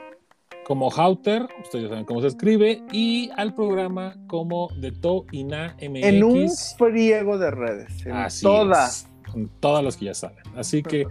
como 0.70 0.88
Hauter, 0.88 1.48
ustedes 1.64 1.86
ya 1.86 1.88
saben 1.88 2.04
cómo 2.04 2.20
se 2.20 2.28
escribe, 2.28 2.80
y 2.92 3.28
al 3.36 3.54
programa 3.54 4.14
como 4.28 4.68
de 4.76 4.92
To 4.92 5.24
y 5.32 5.42
Na 5.42 5.74
MX. 5.82 6.04
En 6.04 6.22
un 6.22 6.48
friego 6.78 7.38
de 7.38 7.50
redes, 7.50 8.06
en 8.06 8.12
Así 8.12 8.44
todas. 8.44 9.08
es, 9.26 9.34
en 9.34 9.48
todas 9.58 9.82
las 9.82 9.96
que 9.96 10.04
ya 10.04 10.14
saben. 10.14 10.44
Así 10.54 10.80
que, 10.84 11.06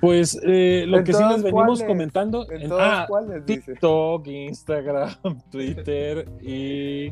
pues, 0.00 0.40
eh, 0.42 0.84
lo 0.86 0.96
¿En 0.96 1.04
que 1.04 1.12
sí 1.12 1.22
les 1.30 1.42
venimos 1.42 1.82
comentando 1.82 2.50
¿En 2.50 2.62
en 2.62 2.72
ah, 2.72 3.06
dice? 3.44 3.72
TikTok, 3.72 4.26
Instagram, 4.26 5.10
Twitter 5.50 6.26
y 6.40 7.10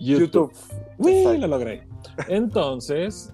YouTube. 0.00 0.50
YouTube. 0.50 0.52
Uy, 0.98 1.38
lo 1.38 1.46
logré. 1.46 1.86
Entonces, 2.26 3.32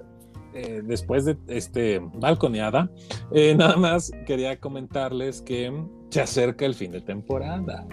eh, 0.55 0.83
después 0.85 1.25
de 1.25 1.37
este 1.49 2.01
balconeada, 2.15 2.91
eh, 3.33 3.55
nada 3.55 3.77
más 3.77 4.11
quería 4.27 4.59
comentarles 4.59 5.43
que 5.43 5.73
se 6.11 6.21
acerca 6.21 6.67
el 6.67 6.75
fin 6.75 6.93
de 6.93 7.01
temporada. 7.01 7.87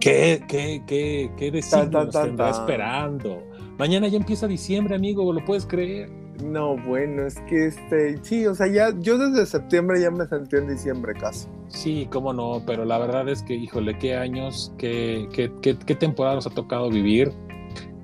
¿Qué, 0.00 0.42
qué, 0.48 0.82
qué, 0.86 1.30
qué 1.36 1.60
tan. 1.70 2.40
esperando? 2.50 3.42
Mañana 3.78 4.08
ya 4.08 4.16
empieza 4.16 4.48
diciembre, 4.48 4.96
amigo, 4.96 5.32
¿lo 5.32 5.44
puedes 5.44 5.64
creer? 5.64 6.10
No, 6.42 6.76
bueno, 6.76 7.26
es 7.26 7.38
que 7.42 7.66
este, 7.66 8.18
sí, 8.22 8.46
o 8.46 8.54
sea, 8.54 8.66
ya, 8.66 8.90
yo 8.98 9.16
desde 9.16 9.46
septiembre 9.46 10.00
ya 10.00 10.10
me 10.10 10.26
sentí 10.26 10.56
en 10.56 10.68
diciembre 10.68 11.14
casi. 11.14 11.46
Sí, 11.68 12.08
cómo 12.10 12.32
no, 12.32 12.62
pero 12.66 12.84
la 12.84 12.98
verdad 12.98 13.28
es 13.28 13.42
que, 13.42 13.54
híjole, 13.54 13.96
qué 13.98 14.16
años, 14.16 14.74
qué, 14.76 15.28
qué, 15.32 15.52
qué, 15.62 15.78
qué 15.78 15.94
temporada 15.94 16.36
nos 16.36 16.46
ha 16.46 16.50
tocado 16.50 16.90
vivir. 16.90 17.30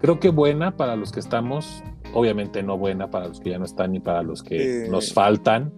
Creo 0.00 0.20
que 0.20 0.28
buena 0.28 0.76
para 0.76 0.94
los 0.94 1.10
que 1.10 1.18
estamos, 1.18 1.82
obviamente 2.14 2.62
no 2.62 2.76
buena 2.78 3.10
para 3.10 3.28
los 3.28 3.40
que 3.40 3.50
ya 3.50 3.58
no 3.58 3.64
están 3.64 3.92
ni 3.92 4.00
para 4.00 4.22
los 4.22 4.42
que 4.42 4.84
Sí. 4.84 4.90
nos 4.90 5.12
faltan, 5.12 5.72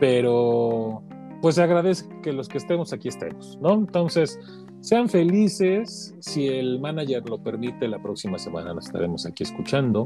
pero 0.00 1.02
pues 1.42 1.54
se 1.54 1.62
agradece 1.62 2.06
que 2.22 2.32
los 2.32 2.48
que 2.48 2.58
estemos 2.58 2.92
aquí 2.92 3.08
estemos, 3.08 3.58
¿no? 3.60 3.74
Entonces, 3.74 4.38
sean 4.80 5.08
felices, 5.08 6.14
si 6.20 6.48
el 6.48 6.80
manager 6.80 7.28
lo 7.28 7.38
permite, 7.42 7.86
la 7.88 8.00
próxima 8.02 8.38
semana 8.38 8.74
nos 8.74 8.86
estaremos 8.86 9.24
aquí 9.26 9.42
escuchando. 9.44 10.04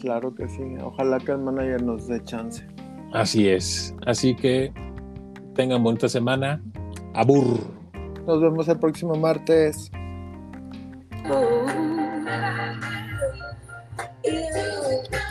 Claro 0.00 0.34
que 0.34 0.48
sí, 0.48 0.62
ojalá 0.82 1.18
que 1.18 1.32
el 1.32 1.38
manager 1.38 1.82
nos 1.82 2.06
dé 2.08 2.22
chance. 2.24 2.66
Así 3.12 3.48
es, 3.48 3.94
así 4.06 4.34
que 4.34 4.72
tengan 5.54 5.82
bonita 5.84 6.08
semana. 6.08 6.60
Abur. 7.14 7.60
Nos 8.26 8.40
vemos 8.40 8.66
el 8.68 8.78
próximo 8.78 9.14
martes. 9.14 9.90
Oh, 14.26 15.04
you 15.12 15.23